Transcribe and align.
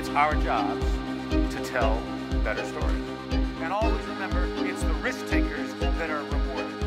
It's 0.00 0.08
our 0.08 0.34
jobs 0.36 0.82
to 1.30 1.62
tell 1.62 2.02
better 2.42 2.64
stories. 2.64 3.04
And 3.60 3.70
always 3.70 4.02
remember, 4.06 4.48
it's 4.64 4.82
the 4.82 4.94
risk 4.94 5.28
takers 5.28 5.74
that 5.74 6.08
are 6.08 6.22
rewarded. 6.22 6.80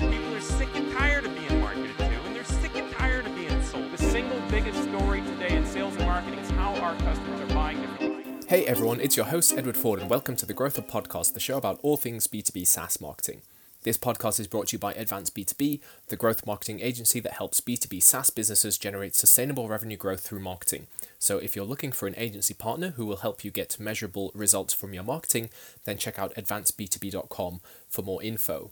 People 0.00 0.34
are 0.34 0.40
sick 0.40 0.68
and 0.74 0.90
tired 0.94 1.26
of 1.26 1.34
being 1.36 1.60
marketed 1.60 1.96
to, 1.96 2.04
and 2.04 2.34
they're 2.34 2.42
sick 2.42 2.74
and 2.74 2.90
tired 2.94 3.24
of 3.24 3.36
being 3.36 3.62
sold. 3.62 3.92
The 3.92 3.98
single 3.98 4.40
biggest 4.50 4.82
story 4.82 5.20
today 5.20 5.54
in 5.54 5.64
sales 5.64 5.94
and 5.94 6.06
marketing 6.06 6.40
is 6.40 6.50
how 6.50 6.74
our 6.80 6.96
customers 6.96 7.40
are 7.40 7.54
buying 7.54 7.80
differently. 7.82 8.24
Hey 8.48 8.66
everyone, 8.66 9.00
it's 9.00 9.16
your 9.16 9.26
host 9.26 9.56
Edward 9.56 9.76
Ford, 9.76 10.00
and 10.00 10.10
welcome 10.10 10.34
to 10.34 10.46
the 10.46 10.54
Growth 10.54 10.74
Hub 10.74 10.88
Podcast, 10.88 11.34
the 11.34 11.38
show 11.38 11.56
about 11.56 11.78
all 11.84 11.96
things 11.96 12.26
B2B 12.26 12.66
SaaS 12.66 13.00
marketing. 13.00 13.42
This 13.84 13.96
podcast 13.96 14.40
is 14.40 14.48
brought 14.48 14.66
to 14.68 14.74
you 14.74 14.80
by 14.80 14.92
Advance 14.94 15.30
B2B, 15.30 15.78
the 16.08 16.16
growth 16.16 16.44
marketing 16.44 16.80
agency 16.80 17.20
that 17.20 17.34
helps 17.34 17.60
B2B 17.60 18.02
SaaS 18.02 18.30
businesses 18.30 18.76
generate 18.76 19.14
sustainable 19.14 19.68
revenue 19.68 19.96
growth 19.96 20.22
through 20.22 20.40
marketing. 20.40 20.88
So, 21.18 21.38
if 21.38 21.56
you're 21.56 21.64
looking 21.64 21.90
for 21.90 22.06
an 22.06 22.14
agency 22.16 22.54
partner 22.54 22.90
who 22.90 23.04
will 23.04 23.18
help 23.18 23.44
you 23.44 23.50
get 23.50 23.80
measurable 23.80 24.30
results 24.34 24.72
from 24.72 24.94
your 24.94 25.02
marketing, 25.02 25.50
then 25.84 25.98
check 25.98 26.18
out 26.18 26.34
advanceb2b.com 26.36 27.60
for 27.88 28.02
more 28.02 28.22
info. 28.22 28.70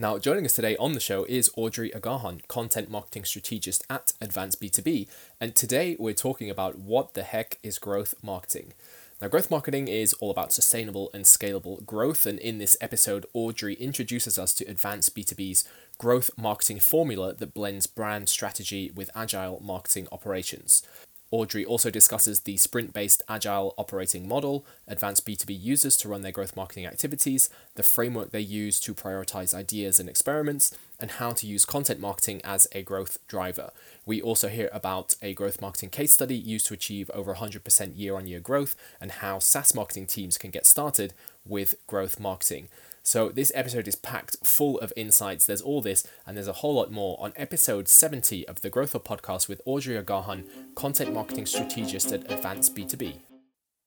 Now, 0.00 0.16
joining 0.16 0.44
us 0.44 0.52
today 0.52 0.76
on 0.76 0.92
the 0.92 1.00
show 1.00 1.24
is 1.24 1.50
Audrey 1.56 1.90
Agahan, 1.90 2.46
content 2.46 2.88
marketing 2.88 3.24
strategist 3.24 3.84
at 3.90 4.12
Advance 4.20 4.54
B2B, 4.54 5.08
and 5.40 5.56
today 5.56 5.96
we're 5.98 6.14
talking 6.14 6.48
about 6.48 6.78
what 6.78 7.14
the 7.14 7.24
heck 7.24 7.58
is 7.64 7.80
growth 7.80 8.14
marketing. 8.22 8.74
Now, 9.20 9.26
growth 9.26 9.50
marketing 9.50 9.88
is 9.88 10.12
all 10.14 10.30
about 10.30 10.52
sustainable 10.52 11.10
and 11.12 11.24
scalable 11.24 11.84
growth, 11.84 12.26
and 12.26 12.38
in 12.38 12.58
this 12.58 12.76
episode, 12.80 13.26
Audrey 13.34 13.74
introduces 13.74 14.38
us 14.38 14.54
to 14.54 14.64
Advance 14.66 15.08
B2B's 15.08 15.64
growth 15.98 16.30
marketing 16.36 16.78
formula 16.78 17.34
that 17.34 17.52
blends 17.52 17.88
brand 17.88 18.28
strategy 18.28 18.92
with 18.94 19.10
agile 19.16 19.60
marketing 19.60 20.06
operations. 20.12 20.84
Audrey 21.30 21.64
also 21.64 21.90
discusses 21.90 22.40
the 22.40 22.56
sprint 22.56 22.94
based 22.94 23.22
agile 23.28 23.74
operating 23.76 24.26
model 24.26 24.64
Advance 24.86 25.20
B2B 25.20 25.62
users 25.62 25.96
to 25.98 26.08
run 26.08 26.22
their 26.22 26.32
growth 26.32 26.56
marketing 26.56 26.86
activities, 26.86 27.50
the 27.74 27.82
framework 27.82 28.30
they 28.30 28.40
use 28.40 28.80
to 28.80 28.94
prioritize 28.94 29.52
ideas 29.52 30.00
and 30.00 30.08
experiments, 30.08 30.74
and 30.98 31.12
how 31.12 31.32
to 31.32 31.46
use 31.46 31.66
content 31.66 32.00
marketing 32.00 32.40
as 32.44 32.66
a 32.72 32.82
growth 32.82 33.18
driver. 33.28 33.70
We 34.06 34.22
also 34.22 34.48
hear 34.48 34.70
about 34.72 35.16
a 35.20 35.34
growth 35.34 35.60
marketing 35.60 35.90
case 35.90 36.12
study 36.12 36.36
used 36.36 36.66
to 36.68 36.74
achieve 36.74 37.10
over 37.12 37.34
100% 37.34 37.98
year 37.98 38.16
on 38.16 38.26
year 38.26 38.40
growth 38.40 38.74
and 38.98 39.12
how 39.12 39.38
SaaS 39.38 39.74
marketing 39.74 40.06
teams 40.06 40.38
can 40.38 40.50
get 40.50 40.64
started 40.64 41.12
with 41.44 41.74
growth 41.86 42.18
marketing. 42.18 42.68
So, 43.08 43.30
this 43.30 43.50
episode 43.54 43.88
is 43.88 43.96
packed 43.96 44.36
full 44.44 44.78
of 44.80 44.92
insights. 44.94 45.46
There's 45.46 45.62
all 45.62 45.80
this, 45.80 46.06
and 46.26 46.36
there's 46.36 46.46
a 46.46 46.52
whole 46.60 46.74
lot 46.74 46.92
more 46.92 47.16
on 47.18 47.32
episode 47.36 47.88
70 47.88 48.46
of 48.46 48.60
the 48.60 48.68
Growth 48.68 48.92
Hub 48.92 49.04
podcast 49.04 49.48
with 49.48 49.62
Audrey 49.64 49.96
Agahan, 49.96 50.44
content 50.74 51.14
marketing 51.14 51.46
strategist 51.46 52.12
at 52.12 52.30
Advance 52.30 52.68
B2B. 52.68 53.16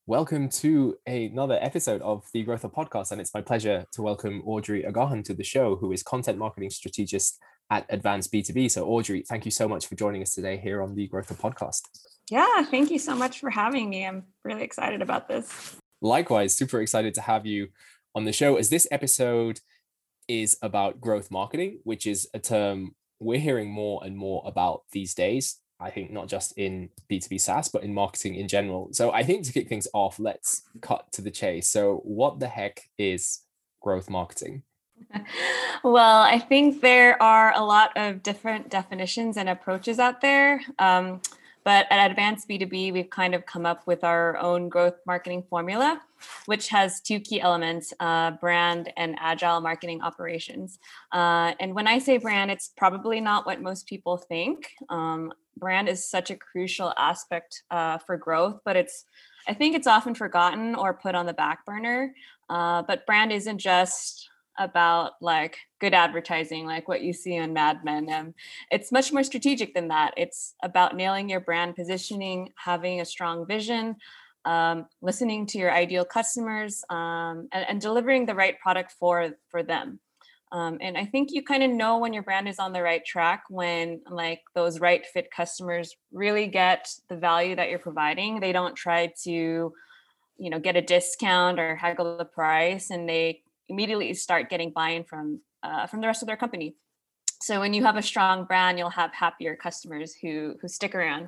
Welcome 0.07 0.49
to 0.49 0.97
another 1.05 1.59
episode 1.61 2.01
of 2.01 2.25
the 2.33 2.41
Growth 2.41 2.63
Hub 2.63 2.73
podcast, 2.73 3.11
and 3.11 3.21
it's 3.21 3.31
my 3.31 3.41
pleasure 3.41 3.85
to 3.91 4.01
welcome 4.01 4.41
Audrey 4.43 4.81
Agahan 4.81 5.23
to 5.25 5.35
the 5.35 5.43
show, 5.43 5.75
who 5.75 5.91
is 5.91 6.01
content 6.01 6.39
marketing 6.39 6.71
strategist 6.71 7.37
at 7.69 7.85
Advance 7.89 8.27
B2B. 8.27 8.71
So, 8.71 8.87
Audrey, 8.87 9.21
thank 9.29 9.45
you 9.45 9.51
so 9.51 9.67
much 9.67 9.85
for 9.85 9.93
joining 9.93 10.23
us 10.23 10.33
today 10.33 10.57
here 10.57 10.81
on 10.81 10.95
the 10.95 11.05
Growth 11.05 11.29
Hub 11.29 11.37
podcast. 11.37 11.81
Yeah, 12.31 12.63
thank 12.63 12.89
you 12.89 12.97
so 12.97 13.15
much 13.15 13.39
for 13.39 13.51
having 13.51 13.87
me. 13.87 14.03
I'm 14.03 14.23
really 14.43 14.63
excited 14.63 15.03
about 15.03 15.27
this. 15.27 15.75
Likewise, 16.01 16.55
super 16.55 16.81
excited 16.81 17.13
to 17.13 17.21
have 17.21 17.45
you 17.45 17.67
on 18.15 18.25
the 18.25 18.33
show 18.33 18.55
as 18.55 18.69
this 18.69 18.87
episode 18.91 19.59
is 20.27 20.57
about 20.61 21.01
growth 21.01 21.31
marketing, 21.31 21.79
which 21.83 22.05
is 22.07 22.27
a 22.33 22.39
term 22.39 22.95
we're 23.19 23.39
hearing 23.39 23.69
more 23.69 24.01
and 24.03 24.17
more 24.17 24.41
about 24.45 24.83
these 24.91 25.13
days. 25.13 25.57
I 25.79 25.89
think 25.89 26.11
not 26.11 26.27
just 26.27 26.53
in 26.57 26.89
B2B 27.09 27.41
SaaS, 27.41 27.69
but 27.69 27.83
in 27.83 27.93
marketing 27.93 28.35
in 28.35 28.47
general. 28.47 28.89
So 28.91 29.11
I 29.11 29.23
think 29.23 29.45
to 29.45 29.53
kick 29.53 29.67
things 29.67 29.87
off, 29.93 30.19
let's 30.19 30.61
cut 30.81 31.11
to 31.13 31.21
the 31.21 31.31
chase. 31.31 31.67
So, 31.67 32.01
what 32.03 32.39
the 32.39 32.47
heck 32.47 32.89
is 32.97 33.41
growth 33.81 34.09
marketing? 34.09 34.63
Well, 35.83 36.21
I 36.21 36.37
think 36.37 36.81
there 36.81 37.19
are 37.23 37.53
a 37.55 37.63
lot 37.63 37.91
of 37.95 38.21
different 38.21 38.69
definitions 38.69 39.35
and 39.35 39.49
approaches 39.49 39.97
out 39.97 40.21
there. 40.21 40.61
Um, 40.77 41.21
but 41.63 41.85
at 41.89 42.09
Advance 42.09 42.45
B2B, 42.45 42.93
we've 42.93 43.09
kind 43.09 43.35
of 43.35 43.45
come 43.45 43.65
up 43.65 43.85
with 43.85 44.03
our 44.03 44.37
own 44.37 44.69
growth 44.69 44.95
marketing 45.05 45.43
formula, 45.49 46.01
which 46.45 46.69
has 46.69 47.01
two 47.01 47.19
key 47.19 47.39
elements 47.41 47.93
uh, 47.99 48.31
brand 48.31 48.91
and 48.97 49.15
agile 49.19 49.61
marketing 49.61 50.01
operations. 50.01 50.79
Uh, 51.11 51.53
and 51.59 51.75
when 51.75 51.87
I 51.87 51.99
say 51.99 52.17
brand, 52.17 52.51
it's 52.51 52.71
probably 52.75 53.21
not 53.21 53.45
what 53.45 53.61
most 53.61 53.87
people 53.87 54.17
think. 54.17 54.71
Um, 54.89 55.31
brand 55.57 55.87
is 55.87 56.07
such 56.09 56.31
a 56.31 56.35
crucial 56.35 56.93
aspect 56.97 57.63
uh, 57.71 57.97
for 57.99 58.17
growth, 58.17 58.59
but 58.65 58.75
it's 58.75 59.05
I 59.47 59.53
think 59.53 59.75
it's 59.75 59.87
often 59.87 60.13
forgotten 60.13 60.75
or 60.75 60.93
put 60.93 61.15
on 61.15 61.25
the 61.25 61.33
back 61.33 61.65
burner. 61.65 62.13
Uh, 62.49 62.83
but 62.83 63.05
brand 63.05 63.31
isn't 63.31 63.57
just 63.57 64.29
about 64.61 65.13
like 65.21 65.57
good 65.79 65.93
advertising, 65.93 66.65
like 66.65 66.87
what 66.87 67.01
you 67.01 67.13
see 67.13 67.37
on 67.39 67.53
Mad 67.53 67.83
Men. 67.83 68.11
Um, 68.11 68.33
it's 68.71 68.91
much 68.91 69.11
more 69.11 69.23
strategic 69.23 69.73
than 69.73 69.87
that. 69.89 70.13
It's 70.17 70.53
about 70.63 70.95
nailing 70.95 71.29
your 71.29 71.39
brand 71.39 71.75
positioning, 71.75 72.53
having 72.55 73.01
a 73.01 73.05
strong 73.05 73.45
vision, 73.47 73.95
um, 74.45 74.85
listening 75.01 75.45
to 75.47 75.57
your 75.57 75.71
ideal 75.71 76.05
customers, 76.05 76.83
um, 76.89 77.47
and, 77.51 77.65
and, 77.69 77.81
delivering 77.81 78.25
the 78.25 78.35
right 78.35 78.59
product 78.59 78.93
for 78.99 79.31
for 79.49 79.61
them. 79.61 79.99
Um, 80.51 80.79
and 80.81 80.97
I 80.97 81.05
think 81.05 81.31
you 81.31 81.43
kind 81.43 81.63
of 81.63 81.71
know 81.71 81.99
when 81.99 82.11
your 82.11 82.23
brand 82.23 82.49
is 82.49 82.59
on 82.59 82.73
the 82.73 82.81
right 82.81 83.05
track 83.05 83.43
when 83.49 84.01
like 84.09 84.41
those 84.53 84.79
right 84.81 85.05
fit 85.05 85.31
customers 85.31 85.95
really 86.11 86.47
get 86.47 86.89
the 87.07 87.15
value 87.15 87.55
that 87.55 87.69
you're 87.69 87.79
providing. 87.79 88.39
They 88.39 88.51
don't 88.51 88.75
try 88.75 89.13
to, 89.23 89.31
you 89.31 90.49
know, 90.49 90.59
get 90.59 90.75
a 90.75 90.81
discount 90.81 91.59
or 91.59 91.75
haggle 91.75 92.17
the 92.17 92.25
price, 92.25 92.89
and 92.89 93.07
they 93.07 93.43
immediately 93.71 94.13
start 94.13 94.49
getting 94.51 94.71
buy-in 94.79 95.03
from 95.11 95.25
uh, 95.67 95.85
from 95.89 95.99
the 96.01 96.07
rest 96.11 96.21
of 96.23 96.27
their 96.27 96.41
company. 96.45 96.75
So 97.47 97.53
when 97.63 97.73
you 97.73 97.83
have 97.87 97.97
a 97.97 98.05
strong 98.11 98.45
brand, 98.49 98.77
you'll 98.77 98.99
have 99.03 99.11
happier 99.25 99.53
customers 99.67 100.09
who 100.21 100.33
who 100.59 100.67
stick 100.67 100.93
around. 100.95 101.27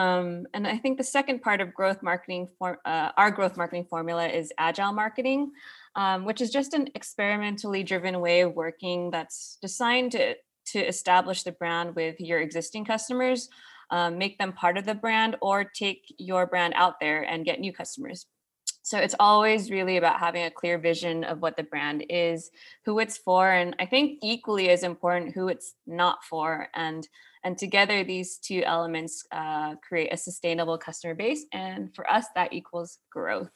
Um, 0.00 0.46
and 0.54 0.66
I 0.74 0.76
think 0.82 0.98
the 0.98 1.10
second 1.18 1.42
part 1.42 1.60
of 1.60 1.74
growth 1.74 2.00
marketing, 2.00 2.48
for, 2.58 2.78
uh, 2.84 3.10
our 3.16 3.30
growth 3.38 3.56
marketing 3.56 3.86
formula 3.90 4.28
is 4.28 4.52
agile 4.56 4.92
marketing, 4.92 5.50
um, 5.96 6.24
which 6.24 6.40
is 6.40 6.50
just 6.58 6.74
an 6.74 6.84
experimentally 6.94 7.82
driven 7.82 8.20
way 8.20 8.42
of 8.42 8.54
working 8.54 9.10
that's 9.10 9.58
designed 9.60 10.12
to 10.12 10.36
to 10.72 10.78
establish 10.94 11.42
the 11.42 11.52
brand 11.60 11.96
with 11.96 12.16
your 12.20 12.40
existing 12.40 12.84
customers, 12.84 13.48
um, 13.90 14.18
make 14.18 14.38
them 14.38 14.52
part 14.52 14.78
of 14.78 14.84
the 14.84 14.94
brand, 14.94 15.32
or 15.40 15.64
take 15.64 16.02
your 16.18 16.46
brand 16.46 16.72
out 16.76 17.00
there 17.00 17.22
and 17.22 17.44
get 17.44 17.58
new 17.58 17.72
customers. 17.72 18.26
So 18.82 18.98
it's 18.98 19.14
always 19.20 19.70
really 19.70 19.98
about 19.98 20.20
having 20.20 20.44
a 20.44 20.50
clear 20.50 20.78
vision 20.78 21.24
of 21.24 21.40
what 21.40 21.56
the 21.56 21.62
brand 21.62 22.04
is, 22.08 22.50
who 22.84 22.98
it's 22.98 23.18
for, 23.18 23.50
and 23.50 23.76
I 23.78 23.86
think 23.86 24.18
equally 24.22 24.70
as 24.70 24.82
important, 24.82 25.34
who 25.34 25.48
it's 25.48 25.74
not 25.86 26.24
for. 26.24 26.68
And 26.74 27.06
and 27.42 27.56
together, 27.56 28.04
these 28.04 28.36
two 28.36 28.62
elements 28.64 29.24
uh, 29.32 29.76
create 29.76 30.12
a 30.12 30.16
sustainable 30.16 30.76
customer 30.76 31.14
base. 31.14 31.46
And 31.52 31.94
for 31.94 32.10
us, 32.10 32.26
that 32.34 32.52
equals 32.52 32.98
growth. 33.10 33.50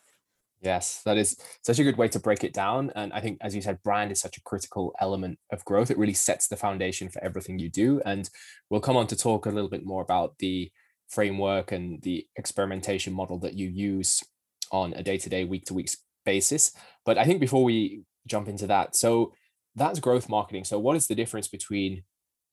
Yes, 0.63 1.03
that 1.05 1.19
is 1.19 1.37
such 1.63 1.79
a 1.79 1.84
good 1.84 1.99
way 1.99 2.09
to 2.09 2.19
break 2.19 2.43
it 2.43 2.55
down. 2.55 2.91
And 2.97 3.13
I 3.13 3.21
think, 3.21 3.37
as 3.43 3.55
you 3.55 3.61
said, 3.61 3.83
brand 3.83 4.11
is 4.11 4.21
such 4.21 4.39
a 4.39 4.43
critical 4.43 4.95
element 5.01 5.39
of 5.53 5.63
growth. 5.67 5.91
It 5.91 5.99
really 5.99 6.15
sets 6.15 6.49
the 6.49 6.57
foundation 6.57 7.11
for 7.11 7.23
everything 7.23 7.59
you 7.59 7.69
do. 7.69 8.01
And 8.07 8.31
we'll 8.71 8.81
come 8.81 8.97
on 8.97 9.07
to 9.09 9.17
talk 9.17 9.45
a 9.45 9.51
little 9.51 9.69
bit 9.69 9.84
more 9.84 10.03
about 10.03 10.39
the 10.39 10.73
framework 11.09 11.71
and 11.71 12.01
the 12.01 12.27
experimentation 12.37 13.13
model 13.13 13.39
that 13.41 13.55
you 13.55 13.69
use 13.69 14.23
on 14.71 14.93
a 14.95 15.03
day 15.03 15.19
to 15.19 15.29
day, 15.29 15.45
week 15.45 15.65
to 15.67 15.75
week 15.75 15.91
basis. 16.25 16.73
But 17.05 17.19
I 17.19 17.25
think 17.25 17.41
before 17.41 17.65
we 17.65 18.05
jump 18.27 18.49
into 18.49 18.67
that, 18.67 18.97
so 18.97 19.33
that's 19.77 20.01
growth 20.01 20.29
marketing. 20.29 20.65
So, 20.65 20.79
what 20.79 20.97
is 20.97 21.07
the 21.07 21.15
difference 21.15 21.49
between 21.49 22.05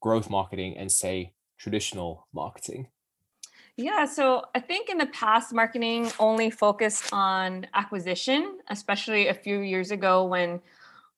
growth 0.01 0.29
marketing 0.29 0.77
and, 0.77 0.91
say, 0.91 1.33
traditional 1.57 2.27
marketing? 2.33 2.87
Yeah, 3.77 4.05
so 4.05 4.45
I 4.53 4.59
think 4.59 4.89
in 4.89 4.97
the 4.97 5.07
past, 5.07 5.53
marketing 5.53 6.11
only 6.19 6.49
focused 6.49 7.13
on 7.13 7.67
acquisition, 7.73 8.59
especially 8.69 9.27
a 9.27 9.33
few 9.33 9.61
years 9.61 9.91
ago 9.91 10.25
when 10.25 10.61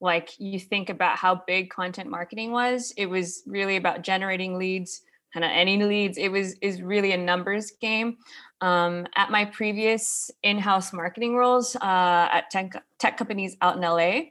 like 0.03 0.37
you 0.37 0.59
think 0.59 0.89
about 0.89 1.17
how 1.17 1.41
big 1.47 1.69
content 1.69 2.09
marketing 2.09 2.51
was 2.51 2.93
it 2.97 3.05
was 3.05 3.41
really 3.47 3.77
about 3.77 4.03
generating 4.03 4.57
leads 4.59 5.01
kind 5.33 5.45
of 5.45 5.51
any 5.51 5.81
leads 5.81 6.17
it 6.17 6.27
was 6.27 6.53
is 6.61 6.81
really 6.81 7.13
a 7.13 7.17
numbers 7.17 7.71
game 7.79 8.17
um, 8.63 9.05
at 9.17 9.29
my 9.29 9.43
previous 9.43 10.31
in-house 10.41 10.93
marketing 10.93 11.35
roles 11.35 11.75
uh, 11.75 12.29
at 12.31 12.49
tech, 12.49 12.81
tech 12.97 13.17
companies 13.17 13.57
out 13.61 13.75
in 13.75 13.81
LA, 13.81 14.29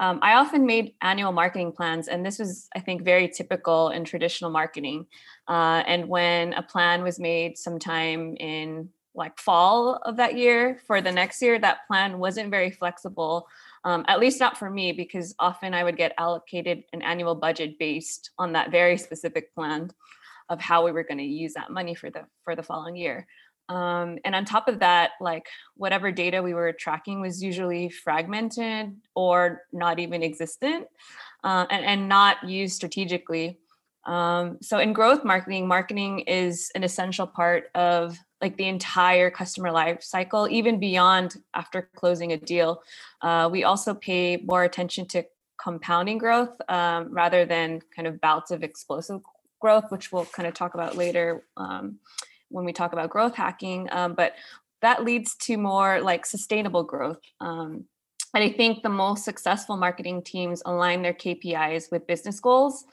um, 0.00 0.18
I 0.22 0.34
often 0.34 0.64
made 0.64 0.94
annual 1.02 1.30
marketing 1.30 1.72
plans, 1.72 2.08
and 2.08 2.24
this 2.24 2.38
was, 2.38 2.68
I 2.74 2.80
think, 2.80 3.02
very 3.02 3.28
typical 3.28 3.90
in 3.90 4.04
traditional 4.04 4.50
marketing. 4.50 5.06
Uh, 5.46 5.82
and 5.86 6.08
when 6.08 6.54
a 6.54 6.62
plan 6.62 7.02
was 7.02 7.18
made 7.18 7.58
sometime 7.58 8.34
in 8.36 8.88
like 9.14 9.38
fall 9.38 10.00
of 10.04 10.16
that 10.16 10.36
year 10.36 10.80
for 10.86 11.02
the 11.02 11.12
next 11.12 11.42
year, 11.42 11.58
that 11.58 11.86
plan 11.86 12.18
wasn't 12.18 12.50
very 12.50 12.70
flexible. 12.70 13.46
Um, 13.84 14.06
at 14.08 14.20
least 14.20 14.40
not 14.40 14.56
for 14.56 14.70
me, 14.70 14.92
because 14.92 15.34
often 15.38 15.74
I 15.74 15.84
would 15.84 15.98
get 15.98 16.14
allocated 16.16 16.84
an 16.94 17.02
annual 17.02 17.34
budget 17.34 17.78
based 17.78 18.30
on 18.38 18.52
that 18.52 18.70
very 18.70 18.96
specific 18.96 19.54
plan 19.54 19.90
of 20.48 20.60
how 20.60 20.84
we 20.84 20.92
were 20.92 21.02
going 21.02 21.18
to 21.18 21.24
use 21.24 21.54
that 21.54 21.70
money 21.70 21.94
for 21.94 22.10
the 22.10 22.24
for 22.44 22.54
the 22.54 22.62
following 22.62 22.96
year. 22.96 23.26
Um, 23.68 24.18
and 24.24 24.34
on 24.34 24.44
top 24.44 24.68
of 24.68 24.78
that, 24.80 25.12
like 25.20 25.46
whatever 25.76 26.12
data 26.12 26.42
we 26.42 26.54
were 26.54 26.72
tracking 26.72 27.20
was 27.20 27.42
usually 27.42 27.88
fragmented 27.88 28.96
or 29.14 29.62
not 29.72 29.98
even 29.98 30.22
existent 30.22 30.86
uh, 31.42 31.66
and, 31.70 31.84
and 31.84 32.08
not 32.08 32.48
used 32.48 32.76
strategically. 32.76 33.58
Um, 34.04 34.58
so 34.62 34.78
in 34.78 34.92
growth 34.92 35.24
marketing, 35.24 35.66
marketing 35.66 36.20
is 36.20 36.70
an 36.74 36.84
essential 36.84 37.26
part 37.26 37.70
of 37.74 38.16
like 38.40 38.56
the 38.56 38.68
entire 38.68 39.30
customer 39.30 39.72
life 39.72 40.02
cycle, 40.02 40.48
even 40.48 40.78
beyond 40.78 41.36
after 41.54 41.88
closing 41.96 42.32
a 42.32 42.36
deal. 42.36 42.82
Uh, 43.20 43.48
we 43.50 43.64
also 43.64 43.94
pay 43.94 44.36
more 44.36 44.62
attention 44.62 45.06
to 45.08 45.24
compounding 45.60 46.18
growth 46.18 46.54
um, 46.68 47.08
rather 47.10 47.44
than 47.44 47.80
kind 47.94 48.06
of 48.06 48.20
bouts 48.20 48.50
of 48.50 48.62
explosive 48.62 49.20
growth, 49.60 49.90
which 49.90 50.12
we'll 50.12 50.26
kind 50.26 50.46
of 50.46 50.54
talk 50.54 50.74
about 50.74 50.96
later 50.96 51.44
um, 51.56 51.98
when 52.50 52.64
we 52.64 52.72
talk 52.72 52.92
about 52.92 53.10
growth 53.10 53.34
hacking. 53.34 53.88
Um, 53.92 54.14
but 54.14 54.34
that 54.82 55.04
leads 55.04 55.34
to 55.36 55.56
more 55.56 56.00
like 56.00 56.26
sustainable 56.26 56.84
growth. 56.84 57.20
Um, 57.40 57.84
and 58.34 58.44
I 58.44 58.50
think 58.50 58.82
the 58.82 58.88
most 58.88 59.24
successful 59.24 59.76
marketing 59.76 60.22
teams 60.22 60.62
align 60.66 61.02
their 61.02 61.14
KPIs 61.14 61.90
with 61.90 62.06
business 62.06 62.40
goals 62.40 62.84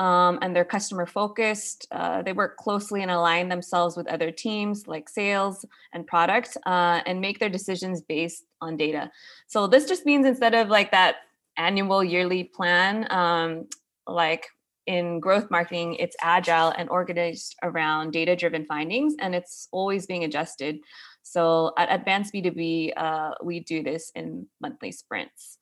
um, 0.00 0.38
and 0.40 0.56
they're 0.56 0.64
customer 0.64 1.04
focused. 1.04 1.86
Uh, 1.90 2.22
they 2.22 2.32
work 2.32 2.56
closely 2.56 3.02
and 3.02 3.10
align 3.10 3.48
themselves 3.48 3.96
with 3.96 4.06
other 4.08 4.30
teams 4.30 4.86
like 4.86 5.08
sales 5.08 5.64
and 5.92 6.06
product 6.06 6.56
uh, 6.64 7.00
and 7.04 7.20
make 7.20 7.38
their 7.38 7.50
decisions 7.50 8.00
based 8.00 8.44
on 8.62 8.76
data. 8.76 9.10
So 9.46 9.66
this 9.66 9.84
just 9.86 10.06
means 10.06 10.26
instead 10.26 10.54
of 10.54 10.68
like 10.68 10.90
that 10.92 11.16
annual 11.58 12.02
yearly 12.02 12.44
plan, 12.44 13.06
um, 13.12 13.66
like 14.06 14.46
in 14.86 15.20
growth 15.20 15.50
marketing, 15.50 15.94
it's 15.94 16.16
agile 16.20 16.72
and 16.76 16.88
organized 16.88 17.56
around 17.62 18.12
data 18.12 18.34
driven 18.34 18.64
findings 18.66 19.14
and 19.20 19.34
it's 19.34 19.68
always 19.72 20.06
being 20.06 20.24
adjusted. 20.24 20.78
So 21.22 21.72
at 21.78 21.92
Advance 21.92 22.30
B2B, 22.30 22.92
uh, 22.96 23.32
we 23.42 23.60
do 23.60 23.82
this 23.82 24.10
in 24.14 24.46
monthly 24.60 24.92
sprints. 24.92 25.58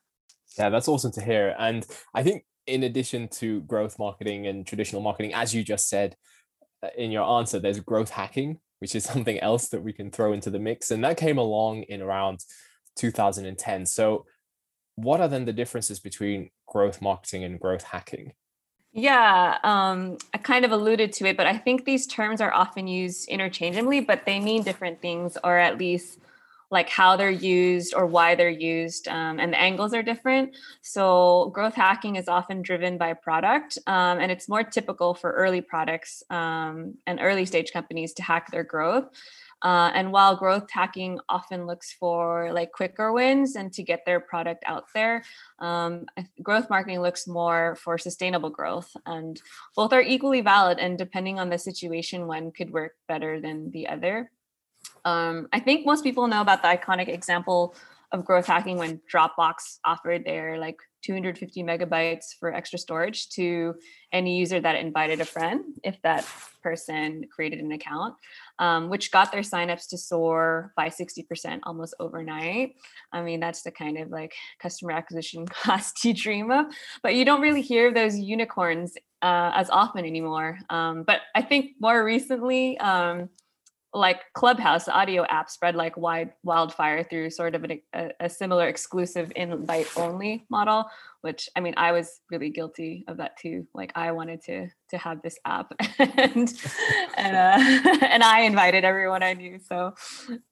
Yeah, 0.56 0.70
that's 0.70 0.88
awesome 0.88 1.12
to 1.12 1.20
hear. 1.22 1.54
And 1.58 1.86
I 2.14 2.22
think 2.22 2.44
in 2.66 2.84
addition 2.84 3.28
to 3.28 3.60
growth 3.62 3.98
marketing 3.98 4.46
and 4.46 4.66
traditional 4.66 5.02
marketing, 5.02 5.34
as 5.34 5.54
you 5.54 5.64
just 5.64 5.88
said 5.88 6.16
uh, 6.82 6.88
in 6.96 7.10
your 7.10 7.24
answer, 7.38 7.58
there's 7.58 7.80
growth 7.80 8.10
hacking, 8.10 8.60
which 8.78 8.94
is 8.94 9.04
something 9.12 9.38
else 9.40 9.68
that 9.68 9.82
we 9.82 9.92
can 9.92 10.10
throw 10.10 10.32
into 10.32 10.50
the 10.50 10.58
mix. 10.58 10.90
And 10.90 11.02
that 11.04 11.16
came 11.16 11.38
along 11.38 11.82
in 11.82 12.02
around 12.02 12.40
2010. 12.96 13.86
So, 13.86 14.26
what 14.96 15.20
are 15.20 15.28
then 15.28 15.44
the 15.44 15.52
differences 15.52 16.00
between 16.00 16.50
growth 16.66 17.00
marketing 17.00 17.44
and 17.44 17.60
growth 17.60 17.84
hacking? 17.84 18.32
Yeah, 18.92 19.58
um, 19.62 20.16
I 20.32 20.38
kind 20.38 20.64
of 20.64 20.72
alluded 20.72 21.12
to 21.14 21.26
it, 21.26 21.36
but 21.36 21.46
I 21.46 21.56
think 21.56 21.84
these 21.84 22.06
terms 22.06 22.40
are 22.40 22.52
often 22.52 22.86
used 22.86 23.28
interchangeably, 23.28 24.00
but 24.00 24.24
they 24.24 24.40
mean 24.40 24.62
different 24.62 25.00
things, 25.02 25.36
or 25.44 25.58
at 25.58 25.78
least 25.78 26.18
like 26.70 26.88
how 26.90 27.16
they're 27.16 27.30
used 27.30 27.94
or 27.94 28.04
why 28.06 28.34
they're 28.34 28.50
used 28.50 29.08
um, 29.08 29.40
and 29.40 29.52
the 29.54 29.60
angles 29.60 29.94
are 29.94 30.02
different. 30.02 30.54
So 30.82 31.50
growth 31.54 31.74
hacking 31.74 32.16
is 32.16 32.28
often 32.28 32.60
driven 32.60 32.98
by 32.98 33.14
product 33.14 33.78
um, 33.86 34.18
and 34.20 34.30
it's 34.30 34.50
more 34.50 34.62
typical 34.62 35.14
for 35.14 35.32
early 35.32 35.62
products 35.62 36.22
um, 36.28 36.94
and 37.06 37.20
early 37.22 37.46
stage 37.46 37.72
companies 37.72 38.12
to 38.14 38.22
hack 38.22 38.50
their 38.50 38.64
growth 38.64 39.06
uh, 39.62 39.90
and 39.94 40.12
while 40.12 40.36
growth 40.36 40.70
hacking 40.70 41.18
often 41.28 41.66
looks 41.66 41.92
for 41.92 42.52
like 42.52 42.70
quicker 42.72 43.12
wins 43.12 43.56
and 43.56 43.72
to 43.72 43.82
get 43.82 44.04
their 44.06 44.20
product 44.20 44.62
out 44.66 44.84
there, 44.94 45.24
um, 45.58 46.06
growth 46.42 46.70
marketing 46.70 47.00
looks 47.00 47.26
more 47.26 47.76
for 47.76 47.98
sustainable 47.98 48.50
growth. 48.50 48.96
And 49.06 49.40
both 49.74 49.92
are 49.92 50.02
equally 50.02 50.42
valid. 50.42 50.78
And 50.78 50.96
depending 50.96 51.40
on 51.40 51.50
the 51.50 51.58
situation, 51.58 52.26
one 52.26 52.52
could 52.52 52.70
work 52.70 52.92
better 53.08 53.40
than 53.40 53.70
the 53.72 53.88
other. 53.88 54.30
Um, 55.04 55.48
I 55.52 55.60
think 55.60 55.84
most 55.84 56.04
people 56.04 56.28
know 56.28 56.40
about 56.40 56.62
the 56.62 56.68
iconic 56.68 57.08
example 57.08 57.74
of 58.12 58.24
growth 58.24 58.46
hacking 58.46 58.78
when 58.78 59.00
Dropbox 59.12 59.78
offered 59.84 60.24
their 60.24 60.58
like 60.58 60.78
250 61.02 61.62
megabytes 61.62 62.26
for 62.38 62.52
extra 62.52 62.78
storage 62.78 63.28
to 63.30 63.74
any 64.12 64.38
user 64.38 64.60
that 64.60 64.76
invited 64.76 65.20
a 65.20 65.24
friend, 65.24 65.64
if 65.84 66.00
that 66.02 66.26
person 66.62 67.24
created 67.34 67.60
an 67.60 67.72
account, 67.72 68.14
um, 68.58 68.88
which 68.88 69.10
got 69.10 69.30
their 69.30 69.42
signups 69.42 69.88
to 69.88 69.98
soar 69.98 70.72
by 70.76 70.88
60% 70.88 71.60
almost 71.64 71.94
overnight. 72.00 72.74
I 73.12 73.22
mean, 73.22 73.40
that's 73.40 73.62
the 73.62 73.70
kind 73.70 73.98
of 73.98 74.10
like 74.10 74.34
customer 74.58 74.92
acquisition 74.92 75.46
cost 75.62 76.04
you 76.04 76.14
dream 76.14 76.50
of, 76.50 76.66
but 77.02 77.14
you 77.14 77.24
don't 77.24 77.40
really 77.40 77.62
hear 77.62 77.92
those 77.92 78.18
unicorns 78.18 78.94
uh, 79.22 79.50
as 79.54 79.70
often 79.70 80.04
anymore. 80.04 80.58
Um, 80.70 81.02
but 81.02 81.20
I 81.34 81.42
think 81.42 81.72
more 81.80 82.04
recently, 82.04 82.78
um, 82.78 83.28
like 83.94 84.20
Clubhouse, 84.34 84.86
audio 84.86 85.24
app, 85.24 85.48
spread 85.48 85.74
like 85.74 85.96
wide 85.96 86.32
wildfire 86.42 87.02
through 87.02 87.30
sort 87.30 87.54
of 87.54 87.64
an, 87.64 87.80
a, 87.94 88.10
a, 88.20 88.28
similar 88.28 88.68
exclusive 88.68 89.32
invite 89.34 89.86
only 89.96 90.44
model. 90.50 90.84
Which 91.22 91.48
I 91.56 91.60
mean, 91.60 91.74
I 91.76 91.92
was 91.92 92.20
really 92.30 92.50
guilty 92.50 93.04
of 93.08 93.16
that 93.16 93.38
too. 93.38 93.66
Like 93.74 93.92
I 93.94 94.12
wanted 94.12 94.42
to 94.44 94.68
to 94.90 94.98
have 94.98 95.22
this 95.22 95.38
app, 95.46 95.72
and 95.98 96.52
and 97.16 97.36
uh, 97.36 97.98
and 98.06 98.22
I 98.22 98.40
invited 98.40 98.84
everyone 98.84 99.22
I 99.22 99.32
knew. 99.32 99.58
So 99.58 99.94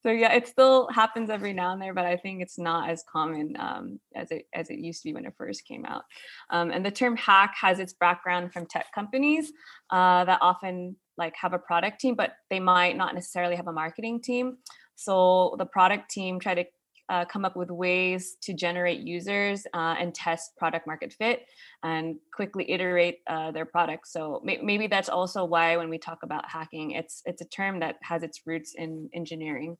so 0.02 0.10
yeah, 0.10 0.32
it 0.32 0.48
still 0.48 0.88
happens 0.90 1.28
every 1.28 1.52
now 1.52 1.72
and 1.72 1.80
there, 1.80 1.94
but 1.94 2.06
I 2.06 2.16
think 2.16 2.42
it's 2.42 2.58
not 2.58 2.88
as 2.88 3.04
common 3.10 3.54
um, 3.58 4.00
as 4.14 4.30
it 4.30 4.46
as 4.54 4.70
it 4.70 4.78
used 4.78 5.02
to 5.02 5.10
be 5.10 5.14
when 5.14 5.26
it 5.26 5.34
first 5.36 5.66
came 5.66 5.84
out. 5.84 6.04
Um, 6.50 6.70
and 6.70 6.84
the 6.84 6.90
term 6.90 7.16
hack 7.16 7.54
has 7.60 7.78
its 7.80 7.92
background 7.92 8.52
from 8.54 8.66
tech 8.66 8.86
companies 8.94 9.52
uh, 9.90 10.24
that 10.24 10.38
often 10.40 10.96
like 11.18 11.34
have 11.36 11.52
a 11.52 11.58
product 11.58 12.00
team, 12.00 12.14
but 12.14 12.32
they 12.50 12.60
might 12.60 12.96
not 12.96 13.14
necessarily 13.14 13.56
have 13.56 13.68
a 13.68 13.72
marketing 13.72 14.20
team. 14.20 14.58
So 14.94 15.56
the 15.58 15.66
product 15.66 16.10
team 16.10 16.40
try 16.40 16.54
to 16.54 16.64
uh, 17.08 17.24
come 17.24 17.44
up 17.44 17.56
with 17.56 17.70
ways 17.70 18.36
to 18.42 18.52
generate 18.52 19.00
users 19.00 19.64
uh, 19.74 19.94
and 19.98 20.14
test 20.14 20.56
product 20.56 20.86
market 20.86 21.12
fit 21.12 21.46
and 21.82 22.16
quickly 22.34 22.68
iterate 22.70 23.18
uh, 23.28 23.52
their 23.52 23.64
product. 23.64 24.08
So 24.08 24.40
may- 24.44 24.60
maybe 24.60 24.86
that's 24.88 25.08
also 25.08 25.44
why 25.44 25.76
when 25.76 25.88
we 25.88 25.98
talk 25.98 26.18
about 26.22 26.48
hacking, 26.48 26.92
it's 26.92 27.22
it's 27.24 27.42
a 27.42 27.44
term 27.46 27.80
that 27.80 27.96
has 28.02 28.22
its 28.22 28.40
roots 28.44 28.74
in 28.76 29.08
engineering. 29.14 29.76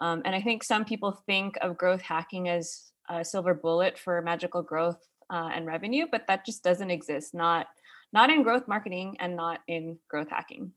Um, 0.00 0.22
and 0.24 0.34
I 0.34 0.40
think 0.40 0.64
some 0.64 0.84
people 0.84 1.12
think 1.26 1.56
of 1.60 1.76
growth 1.76 2.00
hacking 2.00 2.48
as 2.48 2.90
a 3.08 3.24
silver 3.24 3.54
bullet 3.54 3.98
for 3.98 4.20
magical 4.22 4.62
growth 4.62 4.98
uh, 5.30 5.50
and 5.54 5.66
revenue, 5.66 6.06
but 6.10 6.26
that 6.26 6.44
just 6.46 6.64
doesn't 6.64 6.90
exist. 6.90 7.34
Not 7.34 7.68
not 8.12 8.30
in 8.30 8.42
growth 8.42 8.66
marketing 8.68 9.16
and 9.20 9.36
not 9.36 9.60
in 9.68 9.98
growth 10.08 10.28
hacking. 10.30 10.72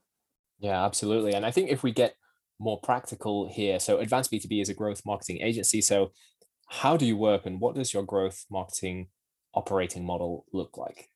Yeah, 0.60 0.86
absolutely. 0.86 1.34
And 1.34 1.46
I 1.46 1.52
think 1.52 1.70
if 1.70 1.84
we 1.84 1.92
get 1.92 2.16
more 2.60 2.80
practical 2.82 3.50
here, 3.50 3.80
so 3.80 4.00
Advance 4.00 4.28
B2B 4.28 4.62
is 4.62 4.70
a 4.70 4.74
growth 4.74 5.02
marketing 5.06 5.42
agency. 5.42 5.82
So, 5.82 6.12
how 6.70 6.96
do 6.98 7.06
you 7.06 7.18
work 7.18 7.46
and 7.46 7.60
what 7.60 7.76
does 7.76 7.94
your 7.94 8.04
growth 8.04 8.46
marketing 8.50 9.10
operating 9.54 10.06
model 10.06 10.46
look 10.54 10.78
like? 10.78 11.10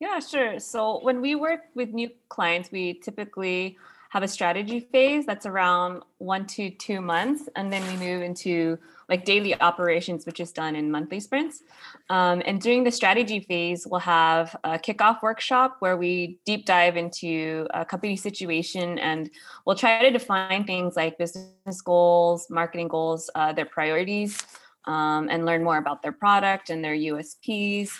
Yeah, 0.00 0.18
sure. 0.20 0.58
So, 0.58 1.00
when 1.02 1.20
we 1.20 1.34
work 1.34 1.60
with 1.74 1.90
new 1.90 2.10
clients, 2.28 2.70
we 2.72 3.00
typically 3.00 3.76
have 4.10 4.22
a 4.22 4.28
strategy 4.28 4.88
phase 4.90 5.26
that's 5.26 5.44
around 5.44 6.02
one 6.18 6.46
to 6.46 6.70
two 6.70 7.00
months, 7.00 7.48
and 7.56 7.72
then 7.72 7.86
we 7.86 8.06
move 8.06 8.22
into 8.22 8.78
like 9.08 9.24
daily 9.24 9.58
operations, 9.60 10.26
which 10.26 10.40
is 10.40 10.52
done 10.52 10.76
in 10.76 10.90
monthly 10.90 11.20
sprints. 11.20 11.62
Um, 12.10 12.42
and 12.46 12.60
during 12.60 12.84
the 12.84 12.90
strategy 12.90 13.40
phase, 13.40 13.86
we'll 13.86 14.00
have 14.00 14.56
a 14.64 14.78
kickoff 14.78 15.22
workshop 15.22 15.76
where 15.80 15.96
we 15.96 16.38
deep 16.44 16.66
dive 16.66 16.96
into 16.96 17.66
a 17.72 17.84
company 17.84 18.16
situation 18.16 18.98
and 18.98 19.30
we'll 19.64 19.76
try 19.76 20.02
to 20.02 20.10
define 20.10 20.64
things 20.64 20.96
like 20.96 21.18
business 21.18 21.80
goals, 21.82 22.48
marketing 22.50 22.88
goals, 22.88 23.30
uh, 23.34 23.52
their 23.52 23.66
priorities, 23.66 24.38
um, 24.86 25.28
and 25.30 25.44
learn 25.44 25.64
more 25.64 25.78
about 25.78 26.02
their 26.02 26.12
product 26.12 26.70
and 26.70 26.84
their 26.84 26.94
USPs. 26.94 27.90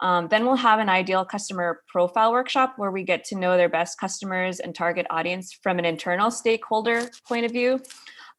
Um, 0.00 0.28
then 0.28 0.46
we'll 0.46 0.56
have 0.56 0.78
an 0.78 0.88
ideal 0.88 1.24
customer 1.24 1.82
profile 1.88 2.32
workshop 2.32 2.74
where 2.76 2.90
we 2.90 3.02
get 3.02 3.24
to 3.24 3.36
know 3.36 3.56
their 3.56 3.68
best 3.68 3.98
customers 3.98 4.60
and 4.60 4.74
target 4.74 5.06
audience 5.10 5.52
from 5.52 5.78
an 5.78 5.84
internal 5.84 6.30
stakeholder 6.30 7.10
point 7.26 7.44
of 7.44 7.52
view. 7.52 7.80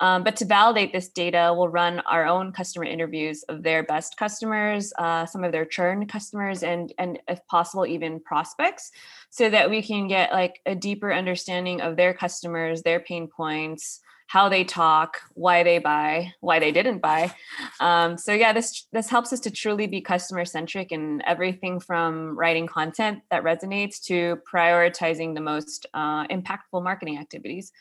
Um, 0.02 0.24
but 0.24 0.38
to 0.38 0.46
validate 0.46 0.94
this 0.94 1.10
data, 1.10 1.54
we'll 1.56 1.68
run 1.68 2.00
our 2.02 2.26
own 2.26 2.54
customer 2.54 2.86
interviews 2.86 3.44
of 3.50 3.64
their 3.64 3.84
best 3.84 4.16
customers, 4.18 4.94
uh, 4.98 5.26
some 5.26 5.44
of 5.44 5.52
their 5.52 5.66
churn 5.66 6.08
customers, 6.08 6.64
and 6.64 6.94
and 6.98 7.20
if 7.28 7.46
possible, 7.48 7.86
even 7.86 8.22
prospects, 8.22 8.92
so 9.30 9.50
that 9.50 9.70
we 9.70 9.82
can 9.82 10.08
get 10.08 10.32
like 10.32 10.62
a 10.66 10.74
deeper 10.74 11.12
understanding 11.12 11.82
of 11.82 11.98
their 11.98 12.14
customers, 12.14 12.82
their 12.82 13.02
pain 13.02 13.28
points, 13.28 14.00
how 14.30 14.48
they 14.48 14.64
talk, 14.64 15.22
why 15.34 15.64
they 15.64 15.80
buy, 15.80 16.32
why 16.40 16.60
they 16.60 16.72
didn't 16.72 17.00
buy. 17.00 17.34
Um, 17.80 18.16
so 18.16 18.32
yeah, 18.32 18.54
this 18.54 18.86
this 18.94 19.10
helps 19.10 19.34
us 19.34 19.40
to 19.42 19.50
truly 19.50 19.88
be 19.88 20.02
customer 20.02 20.46
centric 20.46 20.92
in 20.92 21.24
everything 21.26 21.80
from 21.80 22.38
writing 22.38 22.68
content 22.68 23.24
that 23.32 23.44
resonates 23.44 24.00
to 24.04 24.38
prioritizing 24.52 25.34
the 25.34 25.42
most 25.42 25.88
uh, 25.96 26.28
impactful 26.28 26.84
marketing 26.84 27.18
activities. 27.18 27.72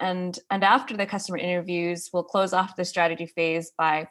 And 0.00 0.36
and 0.50 0.64
after 0.64 0.96
the 0.96 1.06
customer 1.06 1.38
interviews, 1.38 2.10
we'll 2.12 2.24
close 2.24 2.52
off 2.52 2.74
the 2.74 2.84
strategy 2.84 3.26
phase 3.26 3.70
by 3.78 4.08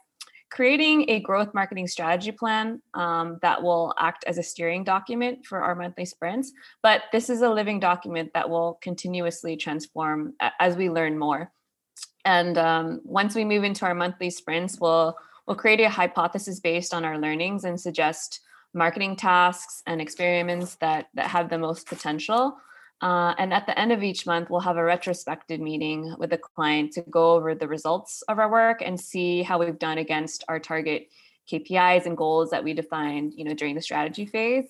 creating 0.50 1.10
a 1.10 1.20
growth 1.20 1.54
marketing 1.54 1.88
strategy 1.88 2.32
plan 2.32 2.82
um, 2.94 3.38
that 3.42 3.62
will 3.62 3.94
act 4.00 4.24
as 4.28 4.38
a 4.38 4.44
steering 4.44 4.86
document 4.86 5.46
for 5.46 5.60
our 5.60 5.76
monthly 5.76 6.06
sprints. 6.06 6.54
But 6.82 7.04
this 7.12 7.30
is 7.30 7.42
a 7.42 7.50
living 7.50 7.82
document 7.82 8.32
that 8.34 8.50
will 8.50 8.80
continuously 8.82 9.58
transform 9.58 10.36
as 10.60 10.78
we 10.78 10.90
learn 10.90 11.20
more. 11.20 11.52
And 12.26 12.58
um, 12.58 13.02
once 13.04 13.36
we 13.36 13.46
move 13.46 13.64
into 13.64 13.86
our 13.86 13.96
monthly 13.96 14.30
sprints, 14.30 14.80
we'll 14.80 15.18
we'll 15.48 15.58
create 15.58 15.82
a 15.82 15.90
hypothesis 15.90 16.60
based 16.60 16.94
on 16.94 17.04
our 17.06 17.18
learnings 17.18 17.64
and 17.64 17.80
suggest 17.80 18.42
marketing 18.74 19.16
tasks 19.16 19.82
and 19.86 20.02
experiments 20.02 20.76
that 20.76 21.08
that 21.14 21.28
have 21.28 21.50
the 21.50 21.58
most 21.58 21.88
potential. 21.88 22.58
Uh, 23.02 23.34
and 23.40 23.52
at 23.52 23.66
the 23.66 23.78
end 23.80 23.92
of 23.92 24.04
each 24.04 24.28
month, 24.28 24.50
we'll 24.50 24.60
have 24.60 24.78
a 24.78 24.84
retrospective 24.84 25.60
meeting 25.60 26.16
with 26.20 26.30
the 26.30 26.38
client 26.38 26.92
to 26.94 27.02
go 27.02 27.32
over 27.32 27.56
the 27.56 27.68
results 27.68 28.22
of 28.28 28.38
our 28.38 28.52
work 28.52 28.84
and 28.86 29.00
see 29.00 29.42
how 29.42 29.58
we've 29.58 29.80
done 29.80 29.98
against 29.98 30.44
our 30.48 30.60
target 30.60 31.10
KPIs 31.52 32.06
and 32.06 32.16
goals 32.16 32.52
that 32.52 32.64
we 32.64 32.74
defined, 32.74 33.34
you 33.36 33.44
know, 33.44 33.56
during 33.56 33.74
the 33.74 33.82
strategy 33.82 34.28
phase. 34.28 34.66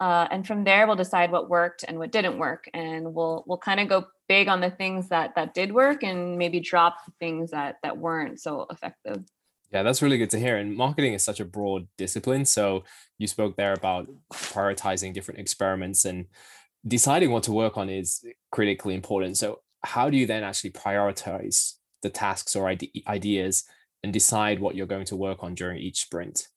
Uh, 0.00 0.26
and 0.30 0.46
from 0.46 0.64
there, 0.64 0.86
we'll 0.86 0.96
decide 0.96 1.30
what 1.30 1.48
worked 1.48 1.84
and 1.86 1.98
what 1.98 2.10
didn't 2.10 2.38
work, 2.38 2.68
and 2.74 3.14
we'll 3.14 3.44
we'll 3.46 3.58
kind 3.58 3.80
of 3.80 3.88
go 3.88 4.06
big 4.28 4.48
on 4.48 4.60
the 4.60 4.70
things 4.70 5.08
that 5.08 5.34
that 5.36 5.54
did 5.54 5.72
work, 5.72 6.02
and 6.02 6.38
maybe 6.38 6.58
drop 6.58 6.96
the 7.06 7.12
things 7.20 7.50
that 7.50 7.76
that 7.82 7.98
weren't 7.98 8.40
so 8.40 8.66
effective. 8.70 9.22
Yeah, 9.72 9.82
that's 9.82 10.02
really 10.02 10.18
good 10.18 10.30
to 10.30 10.38
hear. 10.38 10.58
And 10.58 10.76
marketing 10.76 11.14
is 11.14 11.24
such 11.24 11.40
a 11.40 11.46
broad 11.46 11.88
discipline. 11.96 12.44
So 12.44 12.84
you 13.18 13.26
spoke 13.26 13.56
there 13.56 13.72
about 13.72 14.06
prioritizing 14.32 15.14
different 15.14 15.40
experiments 15.40 16.04
and 16.04 16.26
deciding 16.86 17.30
what 17.30 17.44
to 17.44 17.52
work 17.52 17.78
on 17.78 17.88
is 17.88 18.22
critically 18.50 18.94
important. 18.94 19.38
So 19.38 19.60
how 19.82 20.10
do 20.10 20.18
you 20.18 20.26
then 20.26 20.44
actually 20.44 20.72
prioritize 20.72 21.74
the 22.02 22.10
tasks 22.10 22.54
or 22.54 22.70
ideas 23.08 23.64
and 24.02 24.12
decide 24.12 24.60
what 24.60 24.74
you're 24.74 24.86
going 24.86 25.06
to 25.06 25.16
work 25.16 25.42
on 25.42 25.54
during 25.54 25.78
each 25.78 26.02
sprint? 26.02 26.48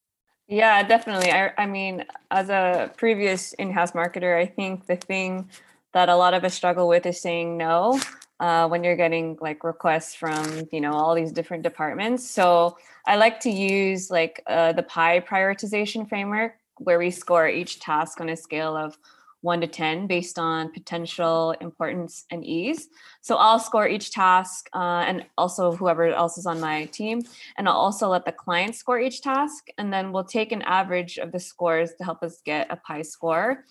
Yeah, 0.48 0.82
definitely. 0.84 1.32
I, 1.32 1.52
I 1.58 1.66
mean, 1.66 2.04
as 2.30 2.50
a 2.50 2.92
previous 2.96 3.52
in-house 3.54 3.92
marketer, 3.92 4.38
I 4.38 4.46
think 4.46 4.86
the 4.86 4.96
thing 4.96 5.50
that 5.92 6.08
a 6.08 6.16
lot 6.16 6.34
of 6.34 6.44
us 6.44 6.54
struggle 6.54 6.86
with 6.86 7.04
is 7.06 7.20
saying 7.20 7.56
no 7.56 8.00
uh, 8.38 8.68
when 8.68 8.84
you're 8.84 8.96
getting 8.96 9.38
like 9.40 9.64
requests 9.64 10.14
from 10.14 10.68
you 10.70 10.80
know 10.80 10.92
all 10.92 11.14
these 11.14 11.32
different 11.32 11.62
departments. 11.62 12.28
So 12.30 12.76
I 13.06 13.16
like 13.16 13.40
to 13.40 13.50
use 13.50 14.10
like 14.10 14.42
uh, 14.46 14.72
the 14.72 14.82
pie 14.82 15.20
prioritization 15.20 16.08
framework 16.08 16.56
where 16.78 16.98
we 16.98 17.10
score 17.10 17.48
each 17.48 17.80
task 17.80 18.20
on 18.20 18.28
a 18.28 18.36
scale 18.36 18.76
of 18.76 18.98
one 19.46 19.60
to 19.60 19.66
10 19.68 20.08
based 20.08 20.38
on 20.38 20.72
potential 20.72 21.54
importance 21.60 22.26
and 22.32 22.44
ease. 22.44 22.88
So 23.22 23.36
I'll 23.36 23.60
score 23.60 23.86
each 23.88 24.10
task 24.10 24.68
uh, 24.74 25.04
and 25.06 25.24
also 25.38 25.72
whoever 25.72 26.08
else 26.08 26.36
is 26.36 26.46
on 26.46 26.60
my 26.60 26.86
team. 26.86 27.22
And 27.56 27.68
I'll 27.68 27.76
also 27.76 28.08
let 28.08 28.24
the 28.24 28.32
client 28.32 28.74
score 28.74 28.98
each 28.98 29.22
task. 29.22 29.68
And 29.78 29.92
then 29.92 30.12
we'll 30.12 30.24
take 30.24 30.50
an 30.50 30.62
average 30.62 31.16
of 31.18 31.30
the 31.30 31.38
scores 31.38 31.94
to 31.94 32.04
help 32.04 32.24
us 32.24 32.42
get 32.44 32.66
a 32.70 32.76
pie 32.76 33.02
score. 33.02 33.64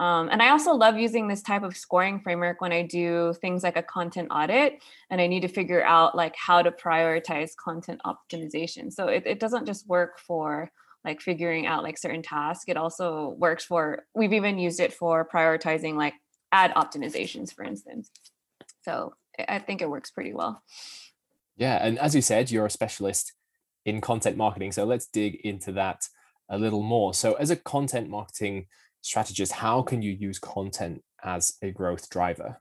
Um, 0.00 0.30
and 0.32 0.42
I 0.42 0.48
also 0.48 0.72
love 0.72 0.98
using 0.98 1.28
this 1.28 1.42
type 1.42 1.62
of 1.62 1.76
scoring 1.76 2.20
framework 2.20 2.60
when 2.60 2.72
I 2.72 2.82
do 2.82 3.34
things 3.40 3.62
like 3.62 3.76
a 3.76 3.82
content 3.82 4.28
audit 4.30 4.82
and 5.10 5.20
I 5.20 5.28
need 5.28 5.42
to 5.42 5.48
figure 5.48 5.84
out 5.84 6.16
like 6.16 6.34
how 6.34 6.60
to 6.62 6.72
prioritize 6.72 7.50
content 7.54 8.00
optimization. 8.04 8.92
So 8.92 9.08
it, 9.08 9.24
it 9.26 9.38
doesn't 9.38 9.66
just 9.66 9.86
work 9.86 10.18
for 10.18 10.72
like 11.04 11.20
figuring 11.20 11.66
out 11.66 11.82
like 11.82 11.98
certain 11.98 12.22
tasks. 12.22 12.64
It 12.68 12.76
also 12.76 13.34
works 13.38 13.64
for, 13.64 14.04
we've 14.14 14.32
even 14.32 14.58
used 14.58 14.80
it 14.80 14.92
for 14.92 15.26
prioritizing 15.32 15.94
like 15.94 16.14
ad 16.52 16.72
optimizations, 16.74 17.52
for 17.52 17.64
instance. 17.64 18.10
So 18.82 19.14
I 19.48 19.58
think 19.58 19.80
it 19.80 19.90
works 19.90 20.10
pretty 20.10 20.34
well. 20.34 20.62
Yeah. 21.56 21.78
And 21.80 21.98
as 21.98 22.14
you 22.14 22.22
said, 22.22 22.50
you're 22.50 22.66
a 22.66 22.70
specialist 22.70 23.32
in 23.84 24.00
content 24.00 24.36
marketing. 24.36 24.72
So 24.72 24.84
let's 24.84 25.06
dig 25.06 25.36
into 25.36 25.72
that 25.72 26.02
a 26.48 26.58
little 26.58 26.82
more. 26.82 27.14
So 27.14 27.34
as 27.34 27.50
a 27.50 27.56
content 27.56 28.10
marketing 28.10 28.66
strategist, 29.00 29.52
how 29.52 29.82
can 29.82 30.02
you 30.02 30.12
use 30.12 30.38
content 30.38 31.02
as 31.24 31.54
a 31.62 31.70
growth 31.70 32.10
driver? 32.10 32.60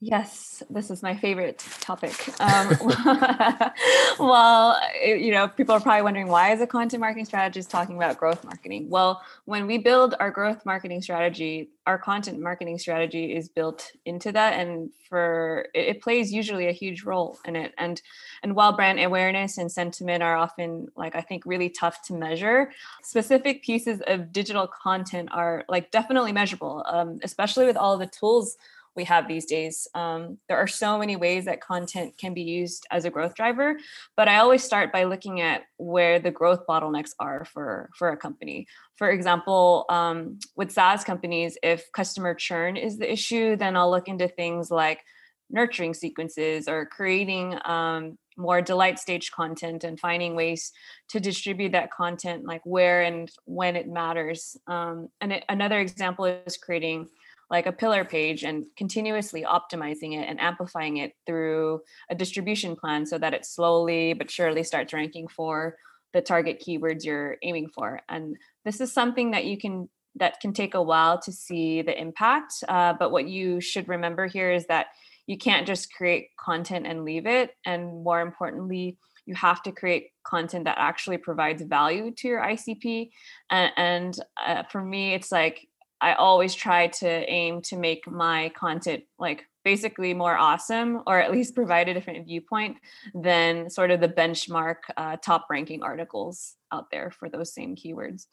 Yes, 0.00 0.62
this 0.70 0.92
is 0.92 1.02
my 1.02 1.16
favorite 1.16 1.58
topic. 1.80 2.14
Um, 2.40 2.68
well, 4.20 4.80
you 5.04 5.32
know, 5.32 5.48
people 5.48 5.74
are 5.74 5.80
probably 5.80 6.02
wondering 6.02 6.28
why 6.28 6.52
is 6.52 6.60
a 6.60 6.68
content 6.68 7.00
marketing 7.00 7.24
strategist 7.24 7.68
talking 7.68 7.96
about 7.96 8.16
growth 8.16 8.44
marketing? 8.44 8.88
Well, 8.88 9.20
when 9.46 9.66
we 9.66 9.76
build 9.78 10.14
our 10.20 10.30
growth 10.30 10.64
marketing 10.64 11.02
strategy, 11.02 11.70
our 11.84 11.98
content 11.98 12.38
marketing 12.38 12.78
strategy 12.78 13.34
is 13.34 13.48
built 13.48 13.90
into 14.04 14.30
that, 14.30 14.52
and 14.52 14.90
for 15.08 15.66
it, 15.74 15.96
it 15.96 16.00
plays 16.00 16.32
usually 16.32 16.68
a 16.68 16.72
huge 16.72 17.02
role 17.02 17.40
in 17.44 17.56
it. 17.56 17.74
And 17.76 18.00
and 18.44 18.54
while 18.54 18.74
brand 18.74 19.00
awareness 19.00 19.58
and 19.58 19.72
sentiment 19.72 20.22
are 20.22 20.36
often 20.36 20.86
like 20.94 21.16
I 21.16 21.22
think 21.22 21.42
really 21.44 21.70
tough 21.70 22.02
to 22.02 22.14
measure, 22.14 22.70
specific 23.02 23.64
pieces 23.64 24.00
of 24.06 24.30
digital 24.30 24.68
content 24.68 25.30
are 25.32 25.64
like 25.68 25.90
definitely 25.90 26.30
measurable, 26.30 26.84
um, 26.86 27.18
especially 27.24 27.66
with 27.66 27.76
all 27.76 27.98
the 27.98 28.06
tools 28.06 28.56
we 28.98 29.04
have 29.04 29.28
these 29.28 29.46
days. 29.46 29.86
Um, 29.94 30.38
there 30.48 30.58
are 30.58 30.66
so 30.66 30.98
many 30.98 31.14
ways 31.14 31.44
that 31.44 31.60
content 31.60 32.18
can 32.18 32.34
be 32.34 32.42
used 32.42 32.84
as 32.90 33.04
a 33.04 33.10
growth 33.10 33.36
driver, 33.36 33.78
but 34.16 34.26
I 34.26 34.38
always 34.38 34.64
start 34.64 34.92
by 34.92 35.04
looking 35.04 35.40
at 35.40 35.62
where 35.76 36.18
the 36.18 36.32
growth 36.32 36.66
bottlenecks 36.66 37.12
are 37.20 37.44
for, 37.44 37.90
for 37.96 38.10
a 38.10 38.16
company. 38.16 38.66
For 38.96 39.08
example, 39.08 39.86
um, 39.88 40.40
with 40.56 40.72
SaaS 40.72 41.04
companies, 41.04 41.56
if 41.62 41.90
customer 41.92 42.34
churn 42.34 42.76
is 42.76 42.98
the 42.98 43.10
issue, 43.10 43.54
then 43.54 43.76
I'll 43.76 43.90
look 43.90 44.08
into 44.08 44.26
things 44.26 44.68
like 44.68 45.00
nurturing 45.48 45.94
sequences 45.94 46.66
or 46.66 46.84
creating 46.84 47.56
um, 47.64 48.18
more 48.36 48.60
delight 48.60 48.98
stage 48.98 49.30
content 49.30 49.84
and 49.84 49.98
finding 49.98 50.34
ways 50.34 50.72
to 51.08 51.20
distribute 51.20 51.72
that 51.72 51.90
content 51.90 52.44
like 52.44 52.60
where 52.64 53.02
and 53.02 53.30
when 53.44 53.74
it 53.74 53.88
matters 53.88 54.56
um, 54.66 55.08
and 55.20 55.32
it, 55.32 55.44
another 55.48 55.80
example 55.80 56.24
is 56.24 56.56
creating 56.56 57.08
like 57.50 57.66
a 57.66 57.72
pillar 57.72 58.04
page 58.04 58.44
and 58.44 58.66
continuously 58.76 59.42
optimizing 59.42 60.18
it 60.18 60.28
and 60.28 60.40
amplifying 60.40 60.98
it 60.98 61.12
through 61.26 61.80
a 62.10 62.14
distribution 62.14 62.76
plan 62.76 63.06
so 63.06 63.18
that 63.18 63.34
it 63.34 63.46
slowly 63.46 64.12
but 64.12 64.30
surely 64.30 64.62
starts 64.62 64.92
ranking 64.92 65.28
for 65.28 65.76
the 66.12 66.20
target 66.20 66.62
keywords 66.66 67.04
you're 67.04 67.36
aiming 67.42 67.68
for. 67.68 68.00
And 68.08 68.36
this 68.64 68.80
is 68.80 68.92
something 68.92 69.32
that 69.32 69.44
you 69.44 69.58
can 69.58 69.88
that 70.16 70.40
can 70.40 70.52
take 70.52 70.74
a 70.74 70.82
while 70.82 71.20
to 71.20 71.32
see 71.32 71.82
the 71.82 71.98
impact. 71.98 72.52
Uh, 72.68 72.92
but 72.98 73.12
what 73.12 73.28
you 73.28 73.60
should 73.60 73.88
remember 73.88 74.26
here 74.26 74.50
is 74.50 74.66
that 74.66 74.86
you 75.26 75.38
can't 75.38 75.66
just 75.66 75.92
create 75.92 76.30
content 76.38 76.86
and 76.86 77.04
leave 77.04 77.26
it. 77.26 77.54
And 77.64 78.02
more 78.02 78.20
importantly, 78.20 78.96
you 79.26 79.34
have 79.34 79.62
to 79.62 79.72
create 79.72 80.08
content 80.24 80.64
that 80.64 80.78
actually 80.78 81.18
provides 81.18 81.62
value 81.62 82.10
to 82.12 82.28
your 82.28 82.40
ICP. 82.40 83.10
And, 83.50 83.72
and 83.76 84.20
uh, 84.44 84.62
for 84.70 84.82
me, 84.82 85.14
it's 85.14 85.30
like 85.30 85.68
I 86.00 86.14
always 86.14 86.54
try 86.54 86.88
to 86.88 87.08
aim 87.08 87.62
to 87.62 87.76
make 87.76 88.08
my 88.08 88.50
content 88.50 89.04
like 89.18 89.44
basically 89.64 90.14
more 90.14 90.36
awesome 90.36 91.02
or 91.06 91.20
at 91.20 91.32
least 91.32 91.54
provide 91.54 91.88
a 91.88 91.94
different 91.94 92.24
viewpoint 92.26 92.76
than 93.14 93.68
sort 93.68 93.90
of 93.90 94.00
the 94.00 94.08
benchmark 94.08 94.76
uh, 94.96 95.16
top 95.16 95.46
ranking 95.50 95.82
articles 95.82 96.54
out 96.72 96.90
there 96.90 97.10
for 97.10 97.28
those 97.28 97.52
same 97.52 97.74
keywords. 97.76 98.26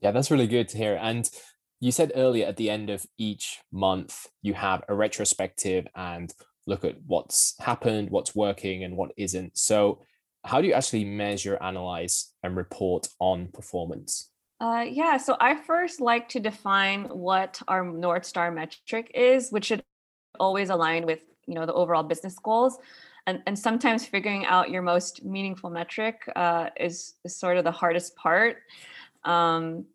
Yeah, 0.00 0.10
that's 0.10 0.30
really 0.30 0.46
good 0.46 0.68
to 0.70 0.76
hear. 0.76 0.98
And 1.00 1.30
you 1.80 1.92
said 1.92 2.12
earlier 2.14 2.46
at 2.46 2.56
the 2.56 2.70
end 2.70 2.90
of 2.90 3.06
each 3.18 3.60
month, 3.72 4.26
you 4.42 4.54
have 4.54 4.82
a 4.88 4.94
retrospective 4.94 5.86
and 5.94 6.32
look 6.66 6.84
at 6.84 6.96
what's 7.06 7.54
happened, 7.60 8.10
what's 8.10 8.34
working, 8.34 8.84
and 8.84 8.96
what 8.96 9.12
isn't. 9.16 9.56
So, 9.56 10.02
how 10.44 10.60
do 10.60 10.68
you 10.68 10.74
actually 10.74 11.04
measure, 11.04 11.58
analyze, 11.60 12.32
and 12.42 12.56
report 12.56 13.08
on 13.18 13.48
performance? 13.48 14.30
Uh, 14.60 14.84
yeah, 14.88 15.16
so 15.18 15.36
I 15.38 15.54
first 15.54 16.00
like 16.00 16.28
to 16.30 16.40
define 16.40 17.04
what 17.04 17.60
our 17.68 17.84
North 17.84 18.24
Star 18.24 18.50
metric 18.50 19.10
is, 19.14 19.50
which 19.50 19.66
should 19.66 19.82
always 20.40 20.70
align 20.70 21.04
with 21.04 21.20
you 21.46 21.54
know 21.54 21.66
the 21.66 21.74
overall 21.74 22.02
business 22.02 22.38
goals. 22.38 22.78
And, 23.28 23.42
and 23.46 23.58
sometimes 23.58 24.06
figuring 24.06 24.46
out 24.46 24.70
your 24.70 24.82
most 24.82 25.24
meaningful 25.24 25.68
metric 25.68 26.22
uh, 26.36 26.70
is, 26.78 27.14
is 27.24 27.34
sort 27.34 27.56
of 27.56 27.64
the 27.64 27.72
hardest 27.72 28.14
part. 28.14 28.58
Um, 29.24 29.86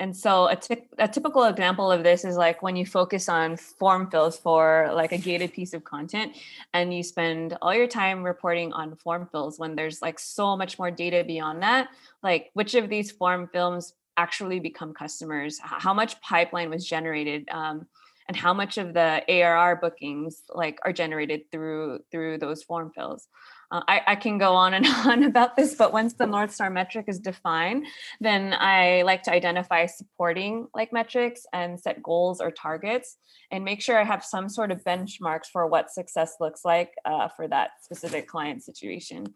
and 0.00 0.16
so 0.16 0.48
a, 0.48 0.56
t- 0.56 0.84
a 0.98 1.06
typical 1.06 1.44
example 1.44 1.90
of 1.90 2.02
this 2.02 2.24
is 2.24 2.36
like 2.36 2.62
when 2.62 2.74
you 2.74 2.84
focus 2.84 3.28
on 3.28 3.56
form 3.56 4.10
fills 4.10 4.36
for 4.36 4.90
like 4.92 5.12
a 5.12 5.18
gated 5.18 5.52
piece 5.52 5.72
of 5.72 5.84
content 5.84 6.36
and 6.72 6.92
you 6.92 7.02
spend 7.02 7.56
all 7.62 7.74
your 7.74 7.86
time 7.86 8.22
reporting 8.22 8.72
on 8.72 8.96
form 8.96 9.28
fills 9.30 9.58
when 9.58 9.76
there's 9.76 10.02
like 10.02 10.18
so 10.18 10.56
much 10.56 10.78
more 10.78 10.90
data 10.90 11.22
beyond 11.24 11.62
that 11.62 11.88
like 12.22 12.50
which 12.54 12.74
of 12.74 12.88
these 12.88 13.10
form 13.12 13.48
fills 13.52 13.94
actually 14.16 14.60
become 14.60 14.92
customers? 14.92 15.58
How 15.62 15.94
much 15.94 16.20
pipeline 16.20 16.70
was 16.70 16.86
generated 16.86 17.48
um, 17.50 17.86
and 18.28 18.36
how 18.36 18.54
much 18.54 18.78
of 18.78 18.94
the 18.94 19.22
ARR 19.28 19.76
bookings 19.76 20.42
like 20.54 20.78
are 20.84 20.92
generated 20.92 21.50
through 21.50 22.00
through 22.10 22.38
those 22.38 22.62
form 22.62 22.90
fills 22.94 23.28
uh, 23.70 23.82
I, 23.88 24.00
I, 24.06 24.14
can 24.16 24.38
go 24.38 24.54
on 24.54 24.74
and 24.74 24.86
on 25.04 25.24
about 25.24 25.56
this, 25.56 25.74
but 25.74 25.92
once 25.92 26.14
the 26.14 26.26
North 26.26 26.52
Star 26.52 26.70
metric 26.70 27.06
is 27.08 27.18
defined, 27.18 27.86
then 28.20 28.54
I 28.58 29.02
like 29.02 29.22
to 29.24 29.32
identify 29.32 29.86
supporting 29.86 30.68
like 30.74 30.92
metrics 30.92 31.46
and 31.52 31.80
set 31.80 32.02
goals 32.02 32.40
or 32.40 32.50
targets 32.50 33.16
and 33.50 33.64
make 33.64 33.80
sure 33.80 33.98
I 33.98 34.04
have 34.04 34.24
some 34.24 34.48
sort 34.48 34.70
of 34.70 34.82
benchmarks 34.84 35.46
for 35.52 35.66
what 35.66 35.90
success 35.90 36.36
looks 36.40 36.64
like 36.64 36.92
uh, 37.04 37.28
for 37.28 37.48
that 37.48 37.70
specific 37.82 38.28
client 38.28 38.62
situation. 38.62 39.26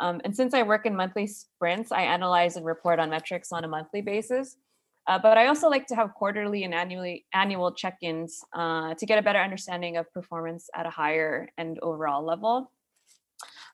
Um, 0.00 0.20
and 0.24 0.34
since 0.34 0.54
I 0.54 0.62
work 0.62 0.86
in 0.86 0.96
monthly 0.96 1.26
sprints, 1.26 1.92
I 1.92 2.02
analyze 2.02 2.56
and 2.56 2.64
report 2.64 2.98
on 2.98 3.10
metrics 3.10 3.52
on 3.52 3.64
a 3.64 3.68
monthly 3.68 4.02
basis. 4.02 4.56
Uh, 5.06 5.18
but 5.18 5.38
I 5.38 5.46
also 5.46 5.68
like 5.68 5.86
to 5.88 5.94
have 5.94 6.14
quarterly 6.14 6.64
and 6.64 6.74
annually 6.74 7.26
annual 7.32 7.72
check-ins 7.72 8.42
uh, 8.52 8.94
to 8.94 9.06
get 9.06 9.18
a 9.18 9.22
better 9.22 9.38
understanding 9.38 9.96
of 9.96 10.12
performance 10.12 10.68
at 10.74 10.84
a 10.84 10.90
higher 10.90 11.48
and 11.56 11.78
overall 11.80 12.24
level. 12.24 12.72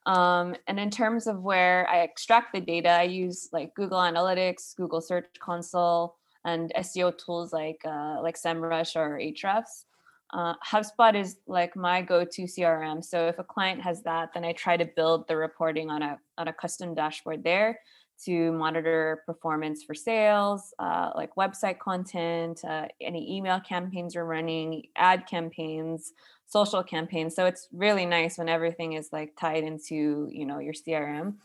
Um, 0.05 0.55
and 0.67 0.79
in 0.79 0.89
terms 0.89 1.27
of 1.27 1.41
where 1.41 1.87
I 1.89 1.99
extract 1.99 2.53
the 2.53 2.61
data, 2.61 2.89
I 2.89 3.03
use 3.03 3.49
like 3.53 3.73
Google 3.75 3.99
Analytics, 3.99 4.75
Google 4.75 5.01
Search 5.01 5.27
Console, 5.39 6.15
and 6.45 6.73
SEO 6.77 7.17
tools 7.17 7.53
like 7.53 7.81
uh, 7.85 8.21
like 8.21 8.35
SEMrush 8.35 8.95
or 8.95 9.17
Ahrefs. 9.17 9.85
Uh, 10.33 10.55
HubSpot 10.65 11.15
is 11.15 11.37
like 11.47 11.75
my 11.75 12.01
go-to 12.01 12.43
CRM. 12.43 13.03
So 13.03 13.27
if 13.27 13.37
a 13.37 13.43
client 13.43 13.81
has 13.81 14.01
that, 14.01 14.33
then 14.33 14.43
I 14.43 14.53
try 14.53 14.75
to 14.77 14.85
build 14.85 15.27
the 15.27 15.37
reporting 15.37 15.89
on 15.89 16.01
a 16.01 16.19
on 16.37 16.47
a 16.47 16.53
custom 16.53 16.95
dashboard 16.95 17.43
there 17.43 17.79
to 18.25 18.51
monitor 18.53 19.23
performance 19.25 19.83
for 19.83 19.93
sales, 19.93 20.73
uh, 20.79 21.11
like 21.15 21.35
website 21.35 21.79
content, 21.79 22.61
uh, 22.63 22.87
any 23.01 23.35
email 23.35 23.59
campaigns 23.59 24.15
we're 24.15 24.23
running, 24.23 24.83
ad 24.95 25.27
campaigns, 25.27 26.13
social 26.53 26.83
campaigns. 26.83 27.35
So 27.35 27.45
it's 27.45 27.67
really 27.73 28.05
nice 28.05 28.37
when 28.37 28.47
everything 28.47 28.93
is 28.93 29.09
like 29.11 29.35
tied 29.37 29.63
into 29.63 30.29
you 30.31 30.45
know 30.45 30.59
your 30.59 30.73
CRM. 30.73 31.35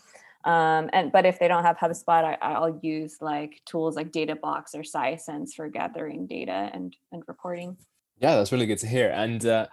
Um, 0.45 0.89
and 0.93 1.11
but 1.11 1.27
if 1.27 1.39
they 1.39 1.49
don't 1.49 1.65
have 1.65 1.79
HubSpot, 1.79 2.39
I, 2.41 2.61
will 2.61 2.79
use 2.83 3.17
like 3.21 3.61
tools 3.65 3.97
like 3.97 4.13
DataBox 4.13 4.75
or 4.75 4.83
Sisense 4.83 5.55
for 5.57 5.69
gathering 5.69 6.27
data 6.27 6.71
and 6.73 6.95
and 7.11 7.23
reporting. 7.27 7.77
Yeah, 8.21 8.37
that's 8.37 8.53
really 8.53 8.67
good 8.67 8.79
to 8.79 8.87
hear. 8.87 9.11
And 9.11 9.45
uh, 9.45 9.67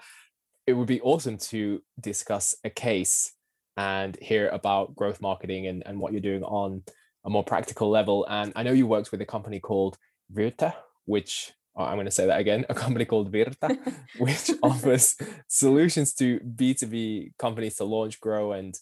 it 0.66 0.74
would 0.74 0.88
be 0.88 1.02
awesome 1.02 1.38
to 1.38 1.82
discuss 2.00 2.56
a 2.64 2.70
case 2.70 3.34
and 3.78 4.18
hear 4.22 4.50
about 4.50 4.96
growth 4.96 5.22
marketing 5.22 5.68
and, 5.68 5.84
and 5.86 6.00
what 6.00 6.12
you're 6.12 6.22
doing 6.22 6.44
on 6.44 6.84
a 7.26 7.30
more 7.30 7.44
practical 7.44 7.90
level. 7.90 8.26
And 8.30 8.54
I 8.56 8.64
know 8.64 8.72
you 8.72 8.88
worked 8.88 9.12
with 9.12 9.22
a 9.22 9.26
company 9.26 9.60
called 9.60 9.98
Virta, 10.34 10.74
which 11.06 11.54
oh, 11.76 11.84
I'm 11.84 11.96
going 11.96 12.06
to 12.06 12.12
say 12.12 12.26
that 12.28 12.40
again, 12.40 12.66
a 12.70 12.74
company 12.74 13.06
called 13.06 13.32
Virta, 13.32 13.78
which 14.18 14.52
offers 14.64 15.16
solutions 15.48 16.14
to 16.16 16.40
B2B 16.40 17.38
companies 17.38 17.76
to 17.76 17.84
launch, 17.84 18.20
grow, 18.20 18.54
and 18.54 18.76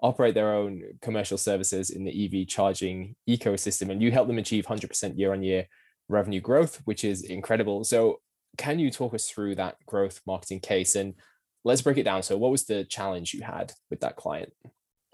operate 0.00 0.34
their 0.34 0.54
own 0.54 0.82
commercial 1.00 1.38
services 1.38 1.90
in 1.90 2.04
the 2.04 2.42
EV 2.42 2.46
charging 2.46 3.16
ecosystem. 3.28 3.90
And 3.90 4.02
you 4.02 4.12
help 4.12 4.28
them 4.28 4.38
achieve 4.38 4.66
100% 4.66 5.18
year 5.18 5.32
on 5.32 5.42
year 5.42 5.66
revenue 6.08 6.40
growth, 6.40 6.82
which 6.84 7.04
is 7.04 7.22
incredible. 7.22 7.84
So, 7.84 8.20
can 8.58 8.78
you 8.78 8.90
talk 8.90 9.12
us 9.12 9.28
through 9.28 9.54
that 9.56 9.76
growth 9.84 10.20
marketing 10.26 10.60
case 10.60 10.94
and 10.94 11.14
let's 11.66 11.82
break 11.82 11.98
it 11.98 12.04
down. 12.04 12.22
So, 12.22 12.38
what 12.38 12.52
was 12.52 12.64
the 12.64 12.84
challenge 12.84 13.34
you 13.34 13.42
had 13.42 13.72
with 13.90 14.00
that 14.00 14.16
client? 14.16 14.52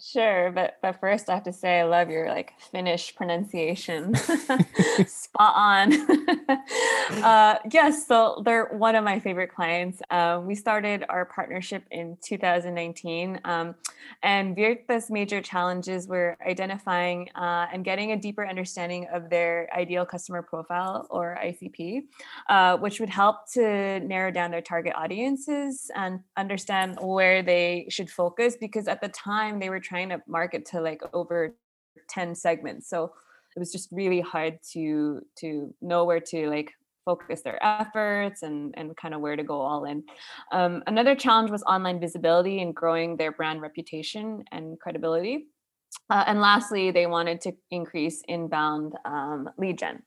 Sure, 0.05 0.51
but 0.51 0.79
but 0.83 0.99
first 0.99 1.31
I 1.31 1.35
have 1.35 1.45
to 1.45 1.53
say 1.53 1.79
I 1.79 1.85
love 1.85 2.11
your 2.11 2.27
like 2.27 2.55
Finnish 2.73 3.15
pronunciation. 3.15 4.13
Spot 5.07 5.53
on. 5.55 5.93
uh, 7.23 7.59
yes, 7.71 8.09
so 8.09 8.43
they're 8.45 8.67
one 8.73 8.97
of 8.97 9.05
my 9.05 9.21
favorite 9.21 9.55
clients. 9.55 10.03
Uh, 10.11 10.41
we 10.43 10.57
started 10.57 11.05
our 11.09 11.25
partnership 11.27 11.85
in 11.93 12.17
2019, 12.21 13.41
um, 13.45 13.77
and 14.25 14.57
Virta's 14.57 15.09
major 15.09 15.41
challenges 15.41 16.09
were 16.09 16.37
identifying 16.45 17.29
uh, 17.37 17.67
and 17.73 17.85
getting 17.85 18.11
a 18.11 18.17
deeper 18.17 18.45
understanding 18.45 19.07
of 19.13 19.31
their 19.31 19.69
ideal 19.73 20.05
customer 20.05 20.43
profile 20.43 21.07
or 21.11 21.39
ICP, 21.41 22.03
uh, 22.49 22.77
which 22.79 22.99
would 22.99 23.09
help 23.09 23.49
to 23.53 24.01
narrow 24.01 24.33
down 24.33 24.51
their 24.51 24.63
target 24.63 24.95
audiences 24.97 25.93
and 25.95 26.21
understand 26.37 26.99
where 27.01 27.41
they 27.41 27.87
should 27.89 28.11
focus. 28.11 28.57
Because 28.59 28.89
at 28.89 29.01
the 29.01 29.09
time 29.09 29.61
they 29.61 29.71
were 29.71 29.81
trying 29.93 30.09
to 30.09 30.23
market 30.27 30.65
to 30.65 30.81
like 30.81 31.03
over 31.13 31.55
10 32.09 32.35
segments 32.35 32.89
so 32.89 33.13
it 33.55 33.59
was 33.59 33.71
just 33.71 33.89
really 33.93 34.23
hard 34.23 34.59
to 34.73 35.21
to 35.37 35.75
know 35.83 36.05
where 36.07 36.21
to 36.21 36.49
like 36.49 36.73
focus 37.05 37.43
their 37.43 37.63
efforts 37.63 38.43
and 38.43 38.73
and 38.79 38.97
kind 38.97 39.13
of 39.13 39.21
where 39.21 39.37
to 39.37 39.43
go 39.43 39.61
all 39.61 39.85
in 39.85 40.03
um, 40.53 40.83
another 40.87 41.15
challenge 41.15 41.51
was 41.51 41.63
online 41.65 42.01
visibility 42.01 42.63
and 42.63 42.75
growing 42.75 43.19
their 43.19 43.33
brand 43.33 43.61
reputation 43.61 44.43
and 44.51 44.81
credibility 44.81 45.49
uh, 46.09 46.25
and 46.27 46.41
lastly 46.41 46.91
they 46.91 47.07
wanted 47.07 47.39
to 47.39 47.53
increase 47.71 48.23
inbound 48.29 48.95
um, 49.05 49.51
lead 49.59 49.77
gen 49.77 50.03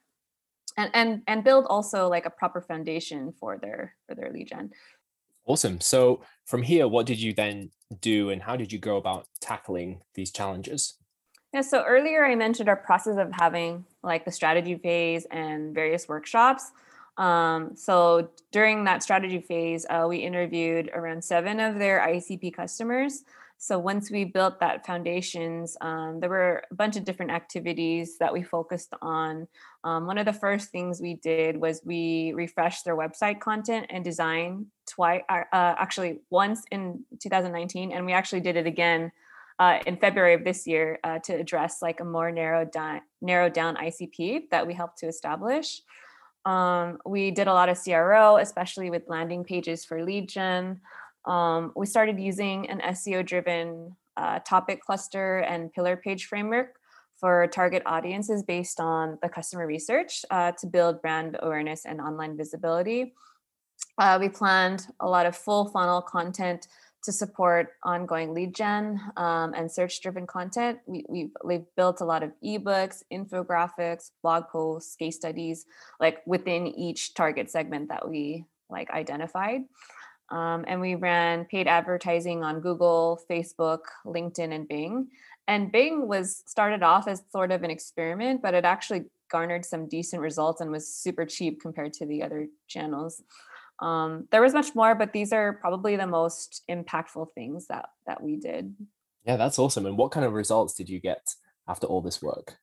and 0.77 0.89
and 0.95 1.21
and 1.27 1.43
build 1.43 1.65
also 1.69 2.07
like 2.07 2.25
a 2.25 2.37
proper 2.41 2.59
foundation 2.59 3.31
for 3.39 3.59
their 3.59 3.93
for 4.07 4.15
their 4.15 4.31
lead 4.31 4.47
gen 4.47 4.71
Awesome. 5.47 5.79
So 5.79 6.21
from 6.45 6.63
here, 6.63 6.87
what 6.87 7.05
did 7.05 7.21
you 7.21 7.31
then 7.31 7.69
do 8.01 8.29
and 8.29 8.41
how 8.41 8.55
did 8.55 8.71
you 8.71 8.79
go 8.79 8.97
about 8.97 9.27
tackling 9.39 10.01
these 10.13 10.31
challenges? 10.31 10.95
Yeah, 11.53 11.61
so 11.61 11.83
earlier 11.83 12.25
I 12.25 12.35
mentioned 12.35 12.67
our 12.67 12.75
process 12.75 13.17
of 13.17 13.31
having 13.31 13.85
like 14.03 14.25
the 14.25 14.31
strategy 14.31 14.75
phase 14.75 15.25
and 15.31 15.73
various 15.73 16.07
workshops. 16.07 16.71
Um, 17.17 17.75
so 17.75 18.29
during 18.51 18.83
that 18.83 19.03
strategy 19.03 19.39
phase, 19.39 19.85
uh, 19.89 20.05
we 20.07 20.17
interviewed 20.17 20.89
around 20.93 21.23
seven 21.23 21.59
of 21.59 21.79
their 21.79 22.01
ICP 22.01 22.53
customers. 22.53 23.23
So 23.65 23.79
once 23.79 24.11
we 24.11 24.25
built 24.25 24.59
that 24.59 24.85
foundations, 24.85 25.75
um, 25.81 26.19
there 26.19 26.29
were 26.29 26.61
a 26.69 26.75
bunch 26.75 26.97
of 26.97 27.03
different 27.03 27.31
activities 27.31 28.19
that 28.19 28.31
we 28.31 28.43
focused 28.43 28.93
on. 29.01 29.47
Um, 29.83 30.05
one 30.05 30.19
of 30.19 30.27
the 30.27 30.33
first 30.33 30.69
things 30.69 31.01
we 31.01 31.15
did 31.15 31.57
was 31.57 31.81
we 31.83 32.31
refreshed 32.35 32.85
their 32.85 32.95
website 32.95 33.39
content 33.39 33.87
and 33.89 34.03
design 34.03 34.67
twice, 34.85 35.23
uh, 35.29 35.45
uh, 35.51 35.73
actually 35.79 36.19
once 36.29 36.61
in 36.69 37.05
2019, 37.19 37.91
and 37.91 38.05
we 38.05 38.13
actually 38.13 38.41
did 38.41 38.55
it 38.55 38.67
again 38.67 39.11
uh, 39.57 39.79
in 39.87 39.97
February 39.97 40.35
of 40.35 40.43
this 40.43 40.67
year 40.67 40.99
uh, 41.03 41.17
to 41.23 41.33
address 41.33 41.81
like 41.81 41.99
a 42.01 42.05
more 42.05 42.31
narrowed 42.31 42.69
down, 42.69 43.01
down 43.25 43.77
ICP 43.77 44.51
that 44.51 44.67
we 44.67 44.75
helped 44.75 44.99
to 44.99 45.07
establish. 45.07 45.81
Um, 46.45 46.99
we 47.03 47.31
did 47.31 47.47
a 47.47 47.53
lot 47.53 47.69
of 47.69 47.83
CRO, 47.83 48.37
especially 48.37 48.91
with 48.91 49.07
landing 49.07 49.43
pages 49.43 49.83
for 49.83 50.05
gen. 50.21 50.81
Um, 51.25 51.71
we 51.75 51.85
started 51.85 52.19
using 52.19 52.69
an 52.69 52.81
SEO 52.93 53.25
driven 53.25 53.95
uh, 54.17 54.39
topic 54.39 54.81
cluster 54.81 55.39
and 55.39 55.71
pillar 55.73 55.97
page 55.97 56.25
framework 56.25 56.75
for 57.19 57.47
target 57.47 57.81
audiences 57.85 58.43
based 58.43 58.79
on 58.79 59.17
the 59.21 59.29
customer 59.29 59.65
research 59.65 60.25
uh, 60.31 60.51
to 60.53 60.67
build 60.67 61.01
brand 61.01 61.37
awareness 61.41 61.85
and 61.85 61.99
online 62.01 62.37
visibility. 62.37 63.13
Uh, 63.97 64.17
we 64.19 64.29
planned 64.29 64.87
a 64.99 65.07
lot 65.07 65.25
of 65.25 65.35
full 65.35 65.65
funnel 65.69 66.01
content 66.01 66.67
to 67.03 67.11
support 67.11 67.73
ongoing 67.83 68.33
lead 68.33 68.53
gen 68.53 68.99
um, 69.15 69.53
and 69.53 69.71
search 69.71 70.01
driven 70.01 70.25
content. 70.25 70.79
We, 70.87 71.05
we've, 71.07 71.31
we've 71.43 71.65
built 71.77 72.01
a 72.01 72.05
lot 72.05 72.23
of 72.23 72.31
ebooks, 72.43 73.03
infographics, 73.13 74.11
blog 74.21 74.47
posts, 74.47 74.95
case 74.95 75.15
studies, 75.15 75.65
like 75.99 76.25
within 76.25 76.67
each 76.67 77.13
target 77.13 77.49
segment 77.49 77.89
that 77.89 78.09
we 78.09 78.45
like 78.69 78.89
identified. 78.89 79.61
Um, 80.29 80.65
and 80.67 80.81
we 80.81 80.95
ran 80.95 81.45
paid 81.45 81.67
advertising 81.67 82.43
on 82.43 82.59
Google, 82.59 83.21
Facebook, 83.29 83.81
LinkedIn, 84.05 84.53
and 84.53 84.67
Bing. 84.67 85.07
And 85.47 85.71
Bing 85.71 86.07
was 86.07 86.43
started 86.47 86.81
off 86.81 87.07
as 87.07 87.23
sort 87.31 87.51
of 87.51 87.63
an 87.63 87.69
experiment, 87.69 88.41
but 88.41 88.53
it 88.53 88.65
actually 88.65 89.05
garnered 89.29 89.65
some 89.65 89.87
decent 89.87 90.21
results 90.21 90.61
and 90.61 90.71
was 90.71 90.87
super 90.87 91.25
cheap 91.25 91.61
compared 91.61 91.93
to 91.93 92.05
the 92.05 92.23
other 92.23 92.47
channels. 92.67 93.21
Um, 93.79 94.27
there 94.31 94.41
was 94.41 94.53
much 94.53 94.73
more, 94.73 94.95
but 94.95 95.13
these 95.13 95.33
are 95.33 95.53
probably 95.53 95.95
the 95.95 96.07
most 96.07 96.63
impactful 96.69 97.33
things 97.33 97.67
that 97.67 97.89
that 98.07 98.23
we 98.23 98.37
did. 98.37 98.73
Yeah, 99.25 99.37
that's 99.37 99.59
awesome. 99.59 99.85
And 99.85 99.97
what 99.97 100.11
kind 100.11 100.25
of 100.25 100.33
results 100.33 100.73
did 100.73 100.89
you 100.89 100.99
get 100.99 101.35
after 101.67 101.87
all 101.87 102.01
this 102.01 102.21
work? 102.21 102.57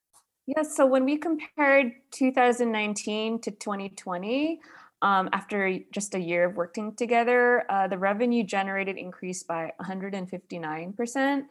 Yeah, 0.46 0.62
so 0.62 0.86
when 0.86 1.04
we 1.04 1.18
compared 1.18 1.92
2019 2.12 3.40
to 3.42 3.50
2020, 3.50 4.60
um, 5.02 5.28
after 5.32 5.78
just 5.90 6.14
a 6.14 6.18
year 6.18 6.46
of 6.46 6.54
working 6.54 6.94
together, 6.94 7.64
uh, 7.68 7.88
the 7.88 7.98
revenue 7.98 8.44
generated 8.44 8.96
increased 8.96 9.48
by 9.48 9.72
159%. 9.80 11.42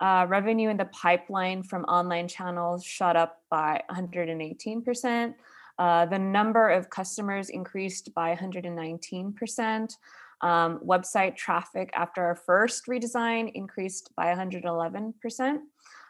Uh, 0.00 0.26
revenue 0.28 0.68
in 0.68 0.76
the 0.76 0.84
pipeline 0.86 1.62
from 1.62 1.82
online 1.84 2.28
channels 2.28 2.84
shot 2.84 3.16
up 3.16 3.42
by 3.50 3.82
118%. 3.90 5.34
Uh, 5.78 6.06
the 6.06 6.18
number 6.18 6.68
of 6.68 6.90
customers 6.90 7.48
increased 7.48 8.14
by 8.14 8.36
119%. 8.36 9.92
Um, 10.40 10.78
website 10.86 11.34
traffic 11.34 11.90
after 11.94 12.24
our 12.24 12.36
first 12.36 12.86
redesign 12.86 13.50
increased 13.54 14.10
by 14.16 14.26
111%. 14.26 15.58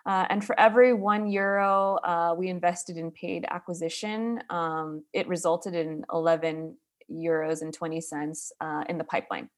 Uh, 0.04 0.26
and 0.30 0.44
for 0.44 0.58
every 0.58 0.92
one 0.92 1.30
euro 1.30 1.98
uh, 2.04 2.34
we 2.36 2.48
invested 2.48 2.96
in 2.96 3.10
paid 3.10 3.46
acquisition, 3.50 4.42
um, 4.50 5.02
it 5.12 5.26
resulted 5.28 5.74
in 5.74 6.04
11 6.12 6.76
euros 7.10 7.62
and 7.62 7.72
20 7.72 8.00
cents 8.00 8.52
uh, 8.60 8.84
in 8.88 8.98
the 8.98 9.04
pipeline. 9.04 9.48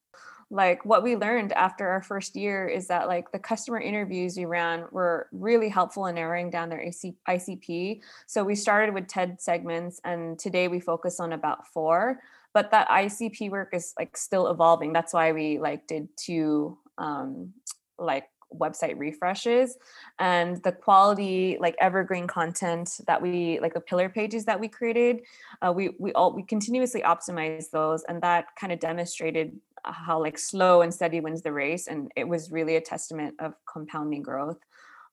Like 0.53 0.85
what 0.85 1.05
we 1.05 1.15
learned 1.15 1.53
after 1.53 1.89
our 1.89 2.03
first 2.03 2.35
year 2.35 2.67
is 2.67 2.89
that 2.89 3.07
like 3.07 3.31
the 3.31 3.39
customer 3.39 3.79
interviews 3.79 4.37
we 4.37 4.47
ran 4.47 4.85
were 4.91 5.29
really 5.31 5.69
helpful 5.69 6.07
in 6.07 6.17
narrowing 6.17 6.51
down 6.51 6.69
their 6.69 6.85
ICP 7.29 8.01
so 8.27 8.43
we 8.43 8.57
started 8.57 8.93
with 8.93 9.07
10 9.07 9.39
segments 9.39 10.01
and 10.03 10.41
today 10.41 10.67
we 10.67 10.81
focus 10.81 11.21
on 11.21 11.35
about 11.35 11.69
four 11.69 12.21
but 12.53 12.71
that 12.73 12.89
ICP 12.89 13.51
work 13.51 13.71
is 13.73 13.95
like 13.99 14.17
still 14.17 14.49
evolving. 14.49 14.93
That's 14.93 15.13
why 15.13 15.33
we 15.33 15.59
like 15.59 15.87
did 15.87 16.09
two 16.17 16.79
um 16.99 17.53
like 17.99 18.29
website 18.55 18.99
refreshes 18.99 19.77
and 20.19 20.63
the 20.65 20.73
quality 20.73 21.57
like 21.61 21.77
evergreen 21.81 22.27
content 22.27 23.01
that 23.07 23.21
we 23.23 23.59
like 23.61 23.75
the 23.75 23.81
pillar 23.81 24.09
pages 24.09 24.45
that 24.45 24.59
we 24.59 24.69
created 24.69 25.21
uh, 25.63 25.73
we 25.73 25.91
we 25.99 26.13
all 26.15 26.33
we 26.33 26.43
continuously 26.43 27.03
optimize 27.03 27.71
those 27.71 28.03
and 28.09 28.21
that 28.23 28.47
kind 28.59 28.73
of 28.73 28.81
demonstrated 28.81 29.53
how 29.85 30.21
like 30.21 30.39
slow 30.39 30.83
and 30.83 30.93
steady 30.93 31.21
wins 31.21 31.43
the 31.43 31.53
race 31.53 31.87
and 31.87 32.11
it 32.17 32.29
was 32.29 32.51
really 32.51 32.77
a 32.77 32.81
testament 32.81 33.35
of 33.39 33.55
compounding 33.71 34.23
growth. 34.23 34.59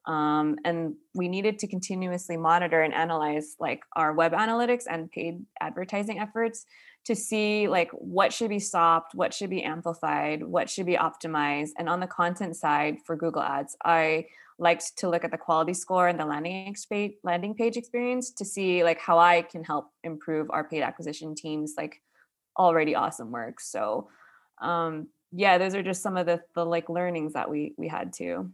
Um, 0.05 0.57
and 0.63 0.95
we 1.13 1.27
needed 1.27 1.59
to 1.59 1.67
continuously 1.67 2.37
monitor 2.37 2.81
and 2.81 2.93
analyze 2.93 3.57
like 3.59 3.81
our 3.93 4.13
web 4.13 4.31
analytics 4.31 4.83
and 4.89 5.11
paid 5.11 5.45
advertising 5.59 6.19
efforts 6.19 6.65
to 7.07 7.15
see 7.15 7.67
like 7.67 7.89
what 7.91 8.31
should 8.33 8.49
be 8.49 8.59
stopped 8.59 9.15
what 9.15 9.33
should 9.33 9.49
be 9.49 9.63
amplified 9.63 10.43
what 10.43 10.69
should 10.69 10.85
be 10.85 10.95
optimized 10.95 11.71
and 11.77 11.89
on 11.89 11.99
the 11.99 12.07
content 12.07 12.55
side 12.55 12.97
for 13.05 13.15
google 13.15 13.41
ads 13.41 13.75
i 13.85 14.25
liked 14.59 14.97
to 14.97 15.09
look 15.09 15.23
at 15.23 15.31
the 15.31 15.37
quality 15.37 15.73
score 15.73 16.07
and 16.07 16.19
the 16.19 16.25
landing 16.25 16.75
page 16.89 17.13
landing 17.23 17.53
page 17.53 17.77
experience 17.77 18.31
to 18.31 18.43
see 18.43 18.83
like 18.83 18.99
how 18.99 19.17
i 19.17 19.41
can 19.41 19.63
help 19.63 19.89
improve 20.03 20.47
our 20.49 20.67
paid 20.67 20.81
acquisition 20.81 21.33
teams 21.33 21.75
like 21.77 22.01
already 22.59 22.93
awesome 22.95 23.31
work 23.31 23.59
so 23.59 24.09
um 24.61 25.07
yeah 25.31 25.57
those 25.57 25.75
are 25.75 25.83
just 25.83 26.01
some 26.01 26.17
of 26.17 26.25
the 26.25 26.41
the 26.55 26.65
like 26.65 26.89
learnings 26.89 27.33
that 27.33 27.49
we 27.49 27.73
we 27.77 27.87
had 27.87 28.13
too. 28.13 28.51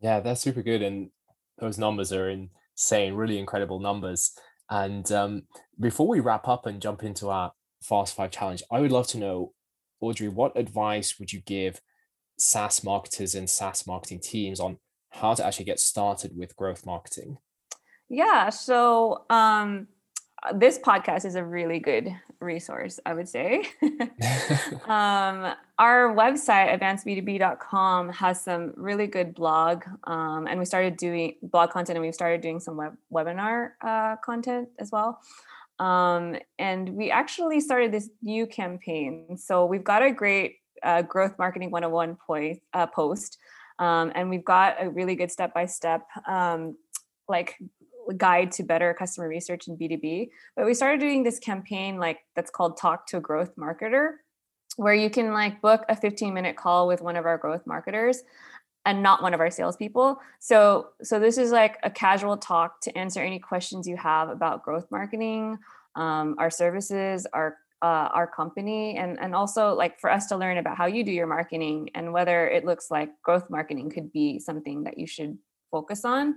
yeah, 0.00 0.20
they're 0.20 0.36
super 0.36 0.62
good, 0.62 0.82
and 0.82 1.10
those 1.58 1.78
numbers 1.78 2.12
are 2.12 2.28
insane, 2.28 3.14
really 3.14 3.38
incredible 3.38 3.78
numbers. 3.78 4.32
And 4.68 5.10
um, 5.12 5.42
before 5.78 6.08
we 6.08 6.20
wrap 6.20 6.48
up 6.48 6.66
and 6.66 6.80
jump 6.80 7.02
into 7.02 7.28
our 7.28 7.52
Fast 7.82 8.16
Five 8.16 8.30
challenge, 8.30 8.62
I 8.70 8.80
would 8.80 8.92
love 8.92 9.08
to 9.08 9.18
know, 9.18 9.52
Audrey, 10.00 10.28
what 10.28 10.56
advice 10.56 11.18
would 11.18 11.32
you 11.32 11.40
give 11.40 11.80
SaaS 12.38 12.82
marketers 12.82 13.34
and 13.34 13.48
SaaS 13.48 13.86
marketing 13.86 14.20
teams 14.20 14.60
on 14.60 14.78
how 15.10 15.34
to 15.34 15.44
actually 15.44 15.66
get 15.66 15.80
started 15.80 16.36
with 16.36 16.56
growth 16.56 16.86
marketing? 16.86 17.38
Yeah, 18.08 18.50
so 18.50 19.24
um, 19.30 19.88
this 20.54 20.78
podcast 20.78 21.24
is 21.24 21.34
a 21.34 21.44
really 21.44 21.78
good 21.78 22.14
resource, 22.40 22.98
I 23.06 23.14
would 23.14 23.28
say. 23.28 23.64
um, 24.86 25.54
our 25.78 26.14
website, 26.14 26.78
advanceb2b.com, 26.78 28.10
has 28.10 28.42
some 28.42 28.72
really 28.76 29.06
good 29.06 29.34
blog, 29.34 29.84
um, 30.04 30.46
and 30.46 30.58
we 30.58 30.64
started 30.64 30.96
doing 30.96 31.36
blog 31.42 31.70
content, 31.70 31.96
and 31.96 32.04
we've 32.04 32.14
started 32.14 32.40
doing 32.40 32.60
some 32.60 32.76
web, 32.76 32.96
webinar 33.12 33.70
uh, 33.82 34.16
content 34.16 34.68
as 34.78 34.90
well. 34.90 35.20
Um, 35.82 36.36
and 36.58 36.90
we 36.90 37.10
actually 37.10 37.60
started 37.60 37.90
this 37.90 38.08
new 38.22 38.46
campaign. 38.46 39.36
So 39.36 39.66
we've 39.66 39.82
got 39.82 40.02
a 40.02 40.12
great 40.12 40.56
uh, 40.82 41.02
growth 41.02 41.34
marketing 41.38 41.70
101 41.70 42.16
point, 42.24 42.62
uh, 42.72 42.86
post, 42.86 43.38
um, 43.78 44.12
and 44.14 44.30
we've 44.30 44.44
got 44.44 44.76
a 44.80 44.88
really 44.88 45.16
good 45.16 45.32
step 45.32 45.52
by 45.52 45.66
step 45.66 46.06
like 47.28 47.56
guide 48.16 48.52
to 48.52 48.62
better 48.62 48.94
customer 48.94 49.28
research 49.28 49.68
in 49.68 49.76
B2B. 49.76 50.28
But 50.56 50.66
we 50.66 50.74
started 50.74 51.00
doing 51.00 51.22
this 51.22 51.38
campaign 51.38 51.98
like 51.98 52.20
that's 52.36 52.50
called 52.50 52.76
Talk 52.76 53.06
to 53.08 53.16
a 53.16 53.20
Growth 53.20 53.56
Marketer, 53.56 54.16
where 54.76 54.94
you 54.94 55.10
can 55.10 55.32
like 55.32 55.60
book 55.60 55.84
a 55.88 55.96
15 55.96 56.32
minute 56.34 56.56
call 56.56 56.86
with 56.86 57.00
one 57.00 57.16
of 57.16 57.26
our 57.26 57.38
growth 57.38 57.66
marketers 57.66 58.22
and 58.84 59.02
not 59.02 59.22
one 59.22 59.34
of 59.34 59.40
our 59.40 59.50
salespeople. 59.50 60.20
So 60.38 60.88
so 61.02 61.18
this 61.18 61.38
is 61.38 61.50
like 61.50 61.78
a 61.82 61.90
casual 61.90 62.36
talk 62.36 62.80
to 62.82 62.98
answer 62.98 63.20
any 63.20 63.38
questions 63.38 63.86
you 63.86 63.96
have 63.96 64.28
about 64.28 64.64
growth 64.64 64.86
marketing, 64.90 65.58
um, 65.94 66.36
our 66.38 66.50
services, 66.50 67.26
our 67.32 67.56
uh, 67.82 68.08
our 68.14 68.28
company 68.28 68.96
and 68.96 69.18
and 69.20 69.34
also 69.34 69.74
like 69.74 69.98
for 69.98 70.08
us 70.08 70.26
to 70.28 70.36
learn 70.36 70.56
about 70.58 70.76
how 70.76 70.86
you 70.86 71.02
do 71.02 71.10
your 71.10 71.26
marketing 71.26 71.90
and 71.96 72.12
whether 72.12 72.48
it 72.48 72.64
looks 72.64 72.92
like 72.92 73.10
growth 73.22 73.50
marketing 73.50 73.90
could 73.90 74.12
be 74.12 74.38
something 74.38 74.84
that 74.84 74.98
you 74.98 75.06
should 75.06 75.36
focus 75.68 76.04
on 76.04 76.36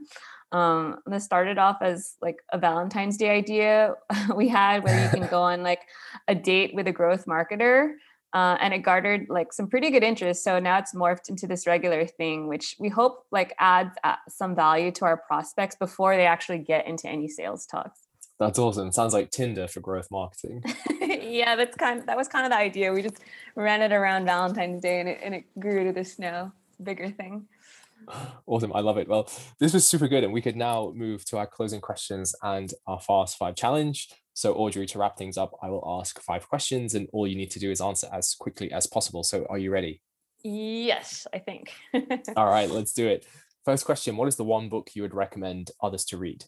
um, 0.52 1.00
this 1.06 1.26
started 1.26 1.58
off 1.58 1.78
as 1.82 2.16
like 2.22 2.38
a 2.52 2.58
Valentine's 2.58 3.18
Day 3.18 3.30
idea 3.30 3.96
we 4.36 4.48
had 4.48 4.84
where 4.84 5.04
you 5.04 5.10
can 5.10 5.28
go 5.28 5.42
on 5.42 5.64
like 5.64 5.82
a 6.28 6.36
date 6.36 6.74
with 6.74 6.88
a 6.88 6.92
growth 6.92 7.26
marketer. 7.26 7.96
Uh, 8.36 8.58
and 8.60 8.74
it 8.74 8.80
garnered 8.80 9.28
like 9.30 9.54
some 9.54 9.66
pretty 9.66 9.90
good 9.90 10.04
interest. 10.04 10.44
So 10.44 10.60
now 10.60 10.78
it's 10.78 10.94
morphed 10.94 11.30
into 11.30 11.48
this 11.48 11.66
regular 11.66 12.06
thing, 12.06 12.48
which 12.48 12.76
we 12.78 12.90
hope 12.90 13.26
like 13.32 13.56
adds 13.60 13.96
uh, 14.04 14.18
some 14.28 14.54
value 14.54 14.92
to 14.92 15.06
our 15.06 15.16
prospects 15.16 15.78
before 15.78 16.18
they 16.18 16.26
actually 16.26 16.58
get 16.58 16.86
into 16.86 17.08
any 17.08 17.30
sales 17.30 17.66
talks. 17.66 18.02
That's 18.38 18.60
awesome. 18.60 18.92
Sounds 18.92 19.14
like 19.14 19.32
Tinder 19.32 19.70
for 19.70 19.80
growth 19.80 20.10
marketing. 20.12 20.62
yeah, 21.02 21.56
that's 21.56 21.78
kind. 21.78 22.02
Of, 22.02 22.08
that 22.08 22.18
was 22.18 22.28
kind 22.28 22.46
of 22.46 22.52
the 22.52 22.58
idea. 22.58 22.92
We 22.92 23.02
just 23.02 23.20
ran 23.56 23.82
it 23.82 23.94
around 23.94 24.26
Valentine's 24.26 24.82
Day, 24.82 25.00
and 25.00 25.08
it, 25.08 25.20
and 25.24 25.34
it 25.34 25.46
grew 25.58 25.86
to 25.86 25.94
this 25.94 26.20
now 26.20 26.52
bigger 26.84 27.10
thing. 27.10 27.48
Awesome. 28.48 28.74
I 28.74 28.82
love 28.82 28.98
it. 28.98 29.08
Well, 29.08 29.28
this 29.60 29.74
was 29.74 29.88
super 29.88 30.08
good. 30.08 30.24
And 30.24 30.32
we 30.32 30.42
could 30.42 30.56
now 30.56 30.92
move 30.94 31.26
to 31.26 31.38
our 31.38 31.48
closing 31.48 31.82
questions 31.82 32.36
and 32.44 32.72
our 32.86 33.00
fast 33.00 33.38
five 33.38 33.56
challenge. 33.56 34.10
So, 34.36 34.54
Audrey, 34.54 34.86
to 34.88 35.00
wrap 35.00 35.18
things 35.18 35.38
up, 35.38 35.58
I 35.64 35.70
will 35.70 35.84
ask 36.00 36.22
five 36.22 36.48
questions, 36.50 36.94
and 36.94 37.08
all 37.14 37.26
you 37.26 37.38
need 37.38 37.52
to 37.52 37.60
do 37.60 37.72
is 37.72 37.80
answer 37.80 38.10
as 38.12 38.36
quickly 38.36 38.70
as 38.70 38.86
possible. 38.86 39.24
So, 39.24 39.46
are 39.50 39.58
you 39.58 39.72
ready? 39.72 40.02
Yes, 40.44 41.26
I 41.34 41.40
think. 41.40 41.72
all 42.36 42.46
right, 42.46 42.70
let's 42.70 42.92
do 42.92 43.08
it. 43.08 43.26
First 43.64 43.86
question 43.86 44.18
What 44.18 44.28
is 44.28 44.36
the 44.36 44.44
one 44.44 44.68
book 44.68 44.90
you 44.94 45.04
would 45.04 45.14
recommend 45.14 45.72
others 45.82 46.04
to 46.06 46.18
read? 46.18 46.44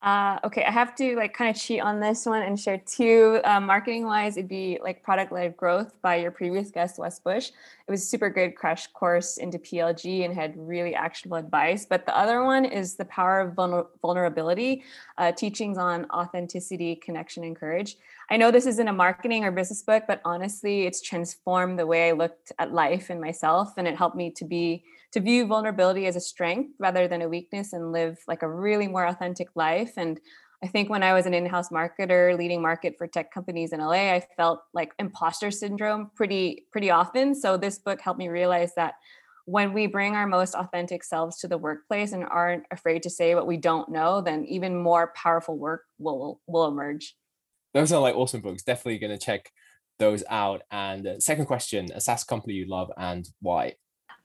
Uh, 0.00 0.38
okay, 0.44 0.62
I 0.62 0.70
have 0.70 0.94
to 0.96 1.16
like 1.16 1.34
kind 1.34 1.50
of 1.50 1.60
cheat 1.60 1.80
on 1.80 1.98
this 1.98 2.24
one 2.24 2.42
and 2.42 2.58
share 2.58 2.78
two. 2.78 3.40
Uh, 3.42 3.58
marketing 3.58 4.04
wise, 4.04 4.36
it'd 4.36 4.48
be 4.48 4.78
like 4.80 5.02
product 5.02 5.32
led 5.32 5.56
growth 5.56 5.92
by 6.02 6.16
your 6.16 6.30
previous 6.30 6.70
guest, 6.70 7.00
Wes 7.00 7.18
Bush. 7.18 7.48
It 7.48 7.90
was 7.90 8.02
a 8.02 8.06
super 8.06 8.30
good 8.30 8.54
crash 8.54 8.86
course 8.88 9.38
into 9.38 9.58
PLG 9.58 10.24
and 10.24 10.32
had 10.32 10.54
really 10.56 10.94
actionable 10.94 11.38
advice. 11.38 11.84
But 11.84 12.06
the 12.06 12.16
other 12.16 12.44
one 12.44 12.64
is 12.64 12.94
the 12.94 13.06
power 13.06 13.40
of 13.40 13.54
vulnerability, 14.00 14.84
uh, 15.16 15.32
teachings 15.32 15.78
on 15.78 16.08
authenticity, 16.12 16.94
connection, 16.94 17.42
and 17.42 17.56
courage. 17.56 17.96
I 18.30 18.36
know 18.36 18.52
this 18.52 18.66
isn't 18.66 18.86
a 18.86 18.92
marketing 18.92 19.44
or 19.44 19.50
business 19.50 19.82
book, 19.82 20.04
but 20.06 20.20
honestly, 20.24 20.82
it's 20.82 21.02
transformed 21.02 21.76
the 21.76 21.86
way 21.86 22.10
I 22.10 22.12
looked 22.12 22.52
at 22.60 22.72
life 22.72 23.10
and 23.10 23.20
myself, 23.20 23.72
and 23.76 23.88
it 23.88 23.96
helped 23.96 24.16
me 24.16 24.30
to 24.30 24.44
be 24.44 24.84
to 25.12 25.20
view 25.20 25.46
vulnerability 25.46 26.06
as 26.06 26.16
a 26.16 26.20
strength 26.20 26.74
rather 26.78 27.08
than 27.08 27.22
a 27.22 27.28
weakness 27.28 27.72
and 27.72 27.92
live 27.92 28.18
like 28.26 28.42
a 28.42 28.50
really 28.50 28.88
more 28.88 29.06
authentic 29.06 29.48
life. 29.54 29.92
And 29.96 30.20
I 30.62 30.66
think 30.66 30.90
when 30.90 31.02
I 31.02 31.12
was 31.12 31.26
an 31.26 31.34
in-house 31.34 31.68
marketer 31.68 32.36
leading 32.36 32.60
market 32.60 32.96
for 32.98 33.06
tech 33.06 33.32
companies 33.32 33.72
in 33.72 33.80
LA, 33.80 34.12
I 34.12 34.26
felt 34.36 34.60
like 34.74 34.92
imposter 34.98 35.50
syndrome 35.50 36.10
pretty 36.16 36.66
pretty 36.72 36.90
often. 36.90 37.34
So 37.34 37.56
this 37.56 37.78
book 37.78 38.00
helped 38.00 38.18
me 38.18 38.28
realize 38.28 38.74
that 38.74 38.94
when 39.44 39.72
we 39.72 39.86
bring 39.86 40.14
our 40.14 40.26
most 40.26 40.54
authentic 40.54 41.02
selves 41.02 41.38
to 41.38 41.48
the 41.48 41.56
workplace 41.56 42.12
and 42.12 42.24
aren't 42.24 42.64
afraid 42.70 43.02
to 43.04 43.08
say 43.10 43.34
what 43.34 43.46
we 43.46 43.56
don't 43.56 43.88
know, 43.88 44.20
then 44.20 44.44
even 44.44 44.76
more 44.76 45.12
powerful 45.16 45.56
work 45.56 45.84
will 45.98 46.40
will 46.46 46.66
emerge. 46.66 47.16
Those 47.72 47.92
are 47.92 48.00
like 48.00 48.16
awesome 48.16 48.40
books. 48.40 48.62
Definitely 48.62 48.98
going 48.98 49.16
to 49.16 49.24
check 49.24 49.50
those 49.98 50.24
out. 50.28 50.62
And 50.70 51.06
uh, 51.06 51.20
second 51.20 51.46
question: 51.46 51.88
a 51.94 52.00
SaaS 52.00 52.24
company 52.24 52.54
you 52.54 52.66
love 52.68 52.90
and 52.98 53.26
why? 53.40 53.76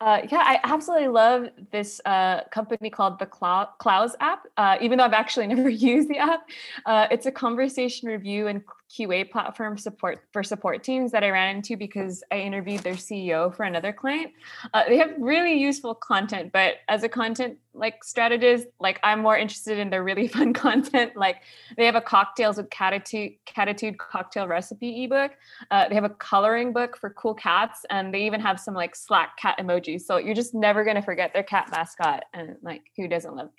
Uh, 0.04 0.20
yeah, 0.30 0.44
I 0.44 0.60
absolutely 0.66 1.08
love 1.08 1.48
this 1.72 2.02
uh, 2.04 2.42
company 2.52 2.90
called 2.90 3.20
the 3.20 3.26
Klaus 3.26 4.16
app. 4.20 4.46
Uh, 4.58 4.76
even 4.82 4.98
though 4.98 5.06
I've 5.06 5.14
actually 5.14 5.48
never 5.56 5.70
used 5.70 6.10
the 6.10 6.18
app, 6.18 6.42
uh, 6.86 7.08
it's 7.10 7.26
a 7.26 7.32
conversation 7.32 8.10
review 8.10 8.48
and 8.48 8.64
QA 8.94 9.30
platform 9.30 9.78
support 9.78 10.24
for 10.32 10.44
support 10.44 10.84
teams 10.84 11.12
that 11.12 11.24
I 11.24 11.32
ran 11.32 11.56
into 11.56 11.76
because 11.76 12.24
I 12.32 12.40
interviewed 12.40 12.82
their 12.82 12.94
CEO 12.94 13.56
for 13.56 13.64
another 13.64 13.92
client. 13.92 14.32
Uh, 14.74 14.84
they 14.88 14.98
have 14.98 15.14
really 15.18 15.54
useful 15.54 15.96
content, 15.96 16.52
but 16.52 16.76
as 16.88 17.04
a 17.04 17.10
content 17.10 17.58
like 17.74 18.04
strategist, 18.04 18.68
like 18.80 19.00
I'm 19.04 19.22
more 19.22 19.36
interested 19.36 19.80
in 19.80 19.90
their 19.90 20.04
really 20.04 20.28
fun 20.36 20.54
content. 20.54 21.16
Like 21.16 21.38
they 21.76 21.86
have 21.86 21.96
a 21.96 22.02
cocktails 22.02 22.58
with 22.58 22.70
catitude, 22.70 23.40
catitude 23.48 23.98
cocktail 23.98 24.48
recipe 24.48 25.06
ebook. 25.06 25.32
Uh, 25.72 25.90
they 25.90 25.96
have 25.96 26.04
a 26.04 26.10
coloring 26.10 26.72
book 26.72 26.96
for 26.96 27.10
cool 27.12 27.34
cats, 27.34 27.86
and 27.90 28.14
they 28.14 28.26
even 28.26 28.40
have 28.42 28.60
some 28.60 28.76
like 28.76 28.96
Slack 28.96 29.38
cat 29.38 29.58
emojis. 29.60 30.02
So 30.02 30.18
you're 30.18 30.36
just 30.36 30.54
never 30.54 30.84
gonna 30.84 31.02
forget 31.02 31.34
their 31.34 31.44
cat 31.44 31.70
mascot, 31.72 32.26
and 32.34 32.58
like 32.62 32.84
who 32.96 33.08
doesn't 33.08 33.36
love 33.36 33.50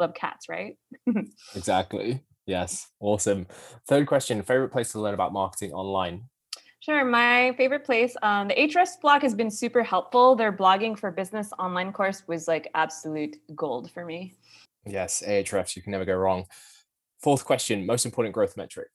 love 0.00 0.14
cats, 0.14 0.48
right? 0.48 0.76
exactly. 1.54 2.20
Yes, 2.46 2.88
awesome. 3.00 3.46
Third 3.86 4.06
question 4.06 4.42
favorite 4.42 4.70
place 4.70 4.92
to 4.92 5.00
learn 5.00 5.14
about 5.14 5.32
marketing 5.32 5.72
online? 5.72 6.24
Sure. 6.80 7.02
My 7.02 7.54
favorite 7.56 7.82
place, 7.82 8.14
um, 8.20 8.48
the 8.48 8.54
Ahrefs 8.54 9.00
blog 9.00 9.22
has 9.22 9.34
been 9.34 9.50
super 9.50 9.82
helpful. 9.82 10.36
Their 10.36 10.52
blogging 10.52 10.98
for 10.98 11.10
business 11.10 11.50
online 11.58 11.94
course 11.94 12.22
was 12.28 12.46
like 12.46 12.68
absolute 12.74 13.36
gold 13.54 13.90
for 13.90 14.04
me. 14.04 14.34
Yes, 14.84 15.22
Ahrefs, 15.26 15.76
you 15.76 15.82
can 15.82 15.92
never 15.92 16.04
go 16.04 16.14
wrong. 16.14 16.44
Fourth 17.22 17.42
question, 17.46 17.86
most 17.86 18.04
important 18.04 18.34
growth 18.34 18.54
metric. 18.58 18.88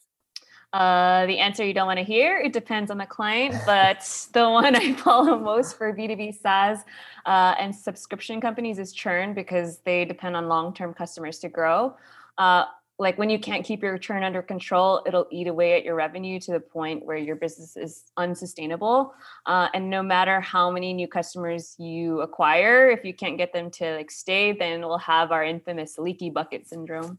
Uh, 0.71 1.25
the 1.25 1.39
answer 1.39 1.65
you 1.65 1.73
don't 1.73 1.87
want 1.87 1.97
to 1.97 2.05
hear. 2.05 2.37
It 2.37 2.53
depends 2.53 2.91
on 2.91 2.99
the 2.99 3.07
client, 3.07 3.55
but 3.65 4.01
the 4.33 4.47
one 4.47 4.75
I 4.75 4.93
follow 4.93 5.39
most 5.39 5.75
for 5.75 5.91
B2B 5.91 6.39
SaaS 6.39 6.83
uh, 7.25 7.55
and 7.57 7.75
subscription 7.75 8.39
companies 8.39 8.77
is 8.77 8.93
churn 8.93 9.33
because 9.33 9.79
they 9.79 10.05
depend 10.05 10.35
on 10.35 10.47
long 10.47 10.75
term 10.75 10.93
customers 10.93 11.39
to 11.39 11.49
grow. 11.49 11.95
Uh, 12.37 12.65
like 12.99 13.17
when 13.17 13.29
you 13.29 13.39
can't 13.39 13.65
keep 13.65 13.81
your 13.81 13.97
churn 13.97 14.23
under 14.23 14.41
control 14.41 15.01
it'll 15.07 15.27
eat 15.31 15.47
away 15.47 15.73
at 15.73 15.83
your 15.83 15.95
revenue 15.95 16.39
to 16.39 16.51
the 16.51 16.59
point 16.59 17.05
where 17.05 17.17
your 17.17 17.35
business 17.35 17.75
is 17.77 18.03
unsustainable. 18.17 19.13
Uh, 19.45 19.69
and 19.73 19.89
no 19.89 20.03
matter 20.03 20.41
how 20.41 20.69
many 20.69 20.93
new 20.93 21.07
customers 21.07 21.75
you 21.79 22.21
acquire 22.21 22.89
if 22.89 23.03
you 23.03 23.13
can't 23.13 23.37
get 23.37 23.53
them 23.53 23.71
to 23.71 23.95
like 23.95 24.11
stay 24.11 24.51
then 24.51 24.81
we'll 24.81 24.97
have 24.97 25.31
our 25.31 25.43
infamous 25.43 25.97
leaky 25.97 26.29
bucket 26.29 26.67
syndrome. 26.67 27.17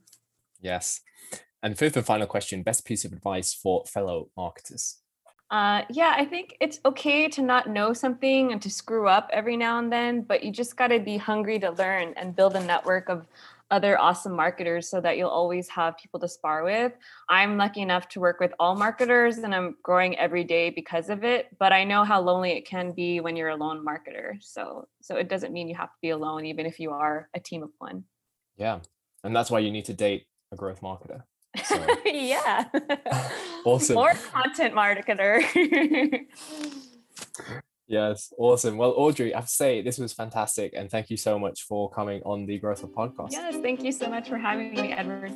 Yes. 0.61 1.01
And 1.63 1.77
fifth 1.77 1.97
and 1.97 2.07
final 2.07 2.27
question 2.27 2.63
best 2.63 2.85
piece 2.85 3.05
of 3.05 3.13
advice 3.13 3.53
for 3.55 3.85
fellow 3.87 4.29
marketers? 4.37 4.99
Uh, 5.51 5.83
yeah, 5.91 6.15
I 6.17 6.25
think 6.27 6.57
it's 6.61 6.79
okay 6.85 7.27
to 7.29 7.43
not 7.43 7.69
know 7.69 7.93
something 7.93 8.53
and 8.53 8.63
to 8.63 8.71
screw 8.71 9.09
up 9.09 9.29
every 9.33 9.57
now 9.57 9.81
and 9.81 9.93
then, 9.93 10.23
but 10.23 10.45
you 10.45 10.53
just 10.53 10.77
got 10.77 10.89
to 10.89 11.01
be 11.01 11.17
hungry 11.17 11.59
to 11.59 11.73
learn 11.73 12.15
and 12.17 12.37
build 12.37 12.55
a 12.55 12.65
network 12.65 13.09
of 13.09 13.27
other 13.71 13.99
awesome 13.99 14.35
marketers 14.35 14.89
so 14.89 15.01
that 15.01 15.17
you'll 15.17 15.29
always 15.29 15.69
have 15.69 15.97
people 15.97 16.19
to 16.21 16.29
spar 16.29 16.65
with. 16.65 16.93
I'm 17.29 17.57
lucky 17.57 17.81
enough 17.81 18.09
to 18.11 18.21
work 18.21 18.41
with 18.41 18.53
all 18.59 18.75
marketers 18.75 19.39
and 19.39 19.55
I'm 19.55 19.77
growing 19.83 20.19
every 20.19 20.45
day 20.45 20.71
because 20.71 21.09
of 21.09 21.25
it, 21.25 21.49
but 21.59 21.73
I 21.73 21.85
know 21.85 22.05
how 22.05 22.21
lonely 22.21 22.53
it 22.53 22.67
can 22.67 22.93
be 22.93 23.21
when 23.21 23.37
you're 23.37 23.51
a 23.51 23.57
lone 23.57 23.85
marketer. 23.85 24.35
So 24.41 24.89
so 25.01 25.17
it 25.17 25.29
doesn't 25.29 25.53
mean 25.53 25.69
you 25.69 25.77
have 25.77 25.89
to 25.91 25.99
be 26.03 26.11
alone 26.11 26.45
even 26.47 26.67
if 26.67 26.81
you 26.81 26.91
are 26.91 27.29
a 27.35 27.41
team 27.41 27.63
of 27.63 27.71
one. 27.79 28.05
Yeah. 28.57 28.81
And 29.25 29.35
that's 29.35 29.51
why 29.51 29.61
you 29.61 29.71
need 29.71 29.85
to 29.87 29.95
date 29.95 30.27
a 30.53 30.57
growth 30.57 30.81
marketer. 30.81 31.23
So. 31.65 31.87
yeah. 32.05 32.65
awesome. 33.65 33.97
Or 33.97 34.15
content 34.33 34.75
marketer. 34.75 36.27
yes, 37.91 38.33
awesome. 38.39 38.77
Well, 38.79 38.95
Audrey, 38.97 39.35
I 39.35 39.39
have 39.39 39.49
to 39.49 39.53
say 39.53 39.83
this 39.83 39.99
was 39.99 40.13
fantastic, 40.13 40.73
and 40.75 40.91
thank 40.91 41.11
you 41.11 41.17
so 41.17 41.39
much 41.39 41.63
for 41.63 41.91
coming 41.91 42.23
on 42.25 42.47
the 42.47 42.59
Growth 42.59 42.81
Hub 42.81 42.93
podcast. 42.93 43.33
Yes, 43.33 43.57
thank 43.61 43.83
you 43.83 43.93
so 43.93 44.09
much 44.09 44.29
for 44.29 44.39
having 44.39 44.73
me, 44.73 44.93
Edward. 44.93 45.35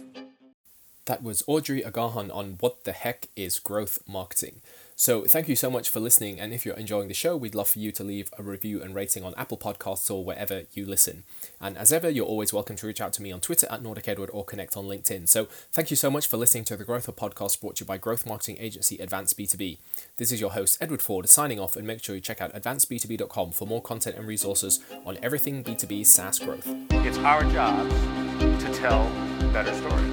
That 1.07 1.23
was 1.23 1.43
Audrey 1.47 1.83
Agahan 1.83 2.35
on 2.35 2.57
what 2.61 2.85
the 2.85 2.93
heck 2.93 3.29
is 3.37 3.59
growth 3.59 3.99
marketing. 4.07 4.63
So, 4.97 5.25
thank 5.25 5.49
you 5.49 5.57
so 5.57 5.71
much 5.71 5.89
for 5.89 5.99
listening. 5.99 6.39
And 6.39 6.53
if 6.55 6.65
you're 6.65 6.77
enjoying 6.77 7.09
the 7.09 7.15
show, 7.15 7.37
we'd 7.37 7.57
love 7.57 7.69
for 7.69 7.81
you 7.81 7.91
to 7.91 8.05
leave 8.05 8.31
a 8.39 8.45
review 8.45 8.81
and 8.81 8.95
rating 8.95 9.25
on 9.25 9.35
Apple 9.37 9.59
Podcasts 9.59 10.09
or 10.09 10.25
wherever 10.25 10.63
you 10.73 10.87
listen. 10.87 11.25
And 11.61 11.77
as 11.77 11.93
ever, 11.93 12.09
you're 12.09 12.25
always 12.25 12.53
welcome 12.53 12.77
to 12.77 12.87
reach 12.87 13.01
out 13.01 13.13
to 13.15 13.23
me 13.23 13.33
on 13.33 13.41
Twitter 13.41 13.67
at 13.71 13.83
Nordic 13.83 14.07
Edward 14.07 14.31
or 14.33 14.45
connect 14.45 14.77
on 14.77 14.85
LinkedIn. 14.85 15.29
So, 15.29 15.47
thank 15.73 15.91
you 15.91 15.97
so 15.97 16.13
much 16.13 16.29
for 16.29 16.37
listening 16.37 16.65
to 16.67 16.77
the 16.77 16.85
Growth 16.85 17.07
Hub 17.07 17.17
podcast 17.17 17.61
brought 17.61 17.77
to 17.77 17.85
you 17.85 17.87
by 17.87 17.99
growth 17.99 18.25
marketing 18.25 18.57
agency 18.61 18.99
Advance 18.99 19.35
B2B. 19.35 19.79
This 20.17 20.31
is 20.31 20.41
your 20.41 20.53
host, 20.53 20.79
Edward 20.81 21.03
Ford, 21.03 21.29
signing 21.29 21.59
off, 21.59 21.75
and 21.75 21.87
make 21.87 22.03
sure 22.03 22.15
you 22.15 22.21
check 22.21 22.41
out 22.41 22.55
advanceb2b.com 22.55 23.51
for 23.51 23.67
more 23.67 23.83
content 23.83 24.17
and 24.17 24.29
resources 24.29 24.79
on 25.05 25.19
everything 25.25 25.65
B2B 25.65 26.07
SaaS 26.07 26.39
growth. 26.39 26.69
It's 26.91 27.19
our 27.19 27.43
job 27.51 27.91
to 28.39 28.73
tell 28.75 29.09
better 29.53 29.75
stories. 29.75 30.13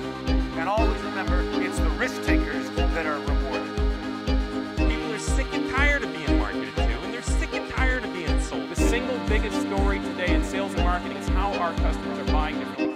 And 0.57 0.67
always 0.67 1.01
remember, 1.01 1.39
it's 1.61 1.77
the 1.77 1.89
risk 1.91 2.21
takers 2.23 2.60
today 10.21 10.35
in 10.35 10.43
sales 10.43 10.71
and 10.75 10.83
marketing 10.83 11.17
is 11.17 11.27
how 11.29 11.51
our 11.53 11.73
customers 11.73 12.19
are 12.19 12.31
buying 12.31 12.57
differently. 12.59 12.90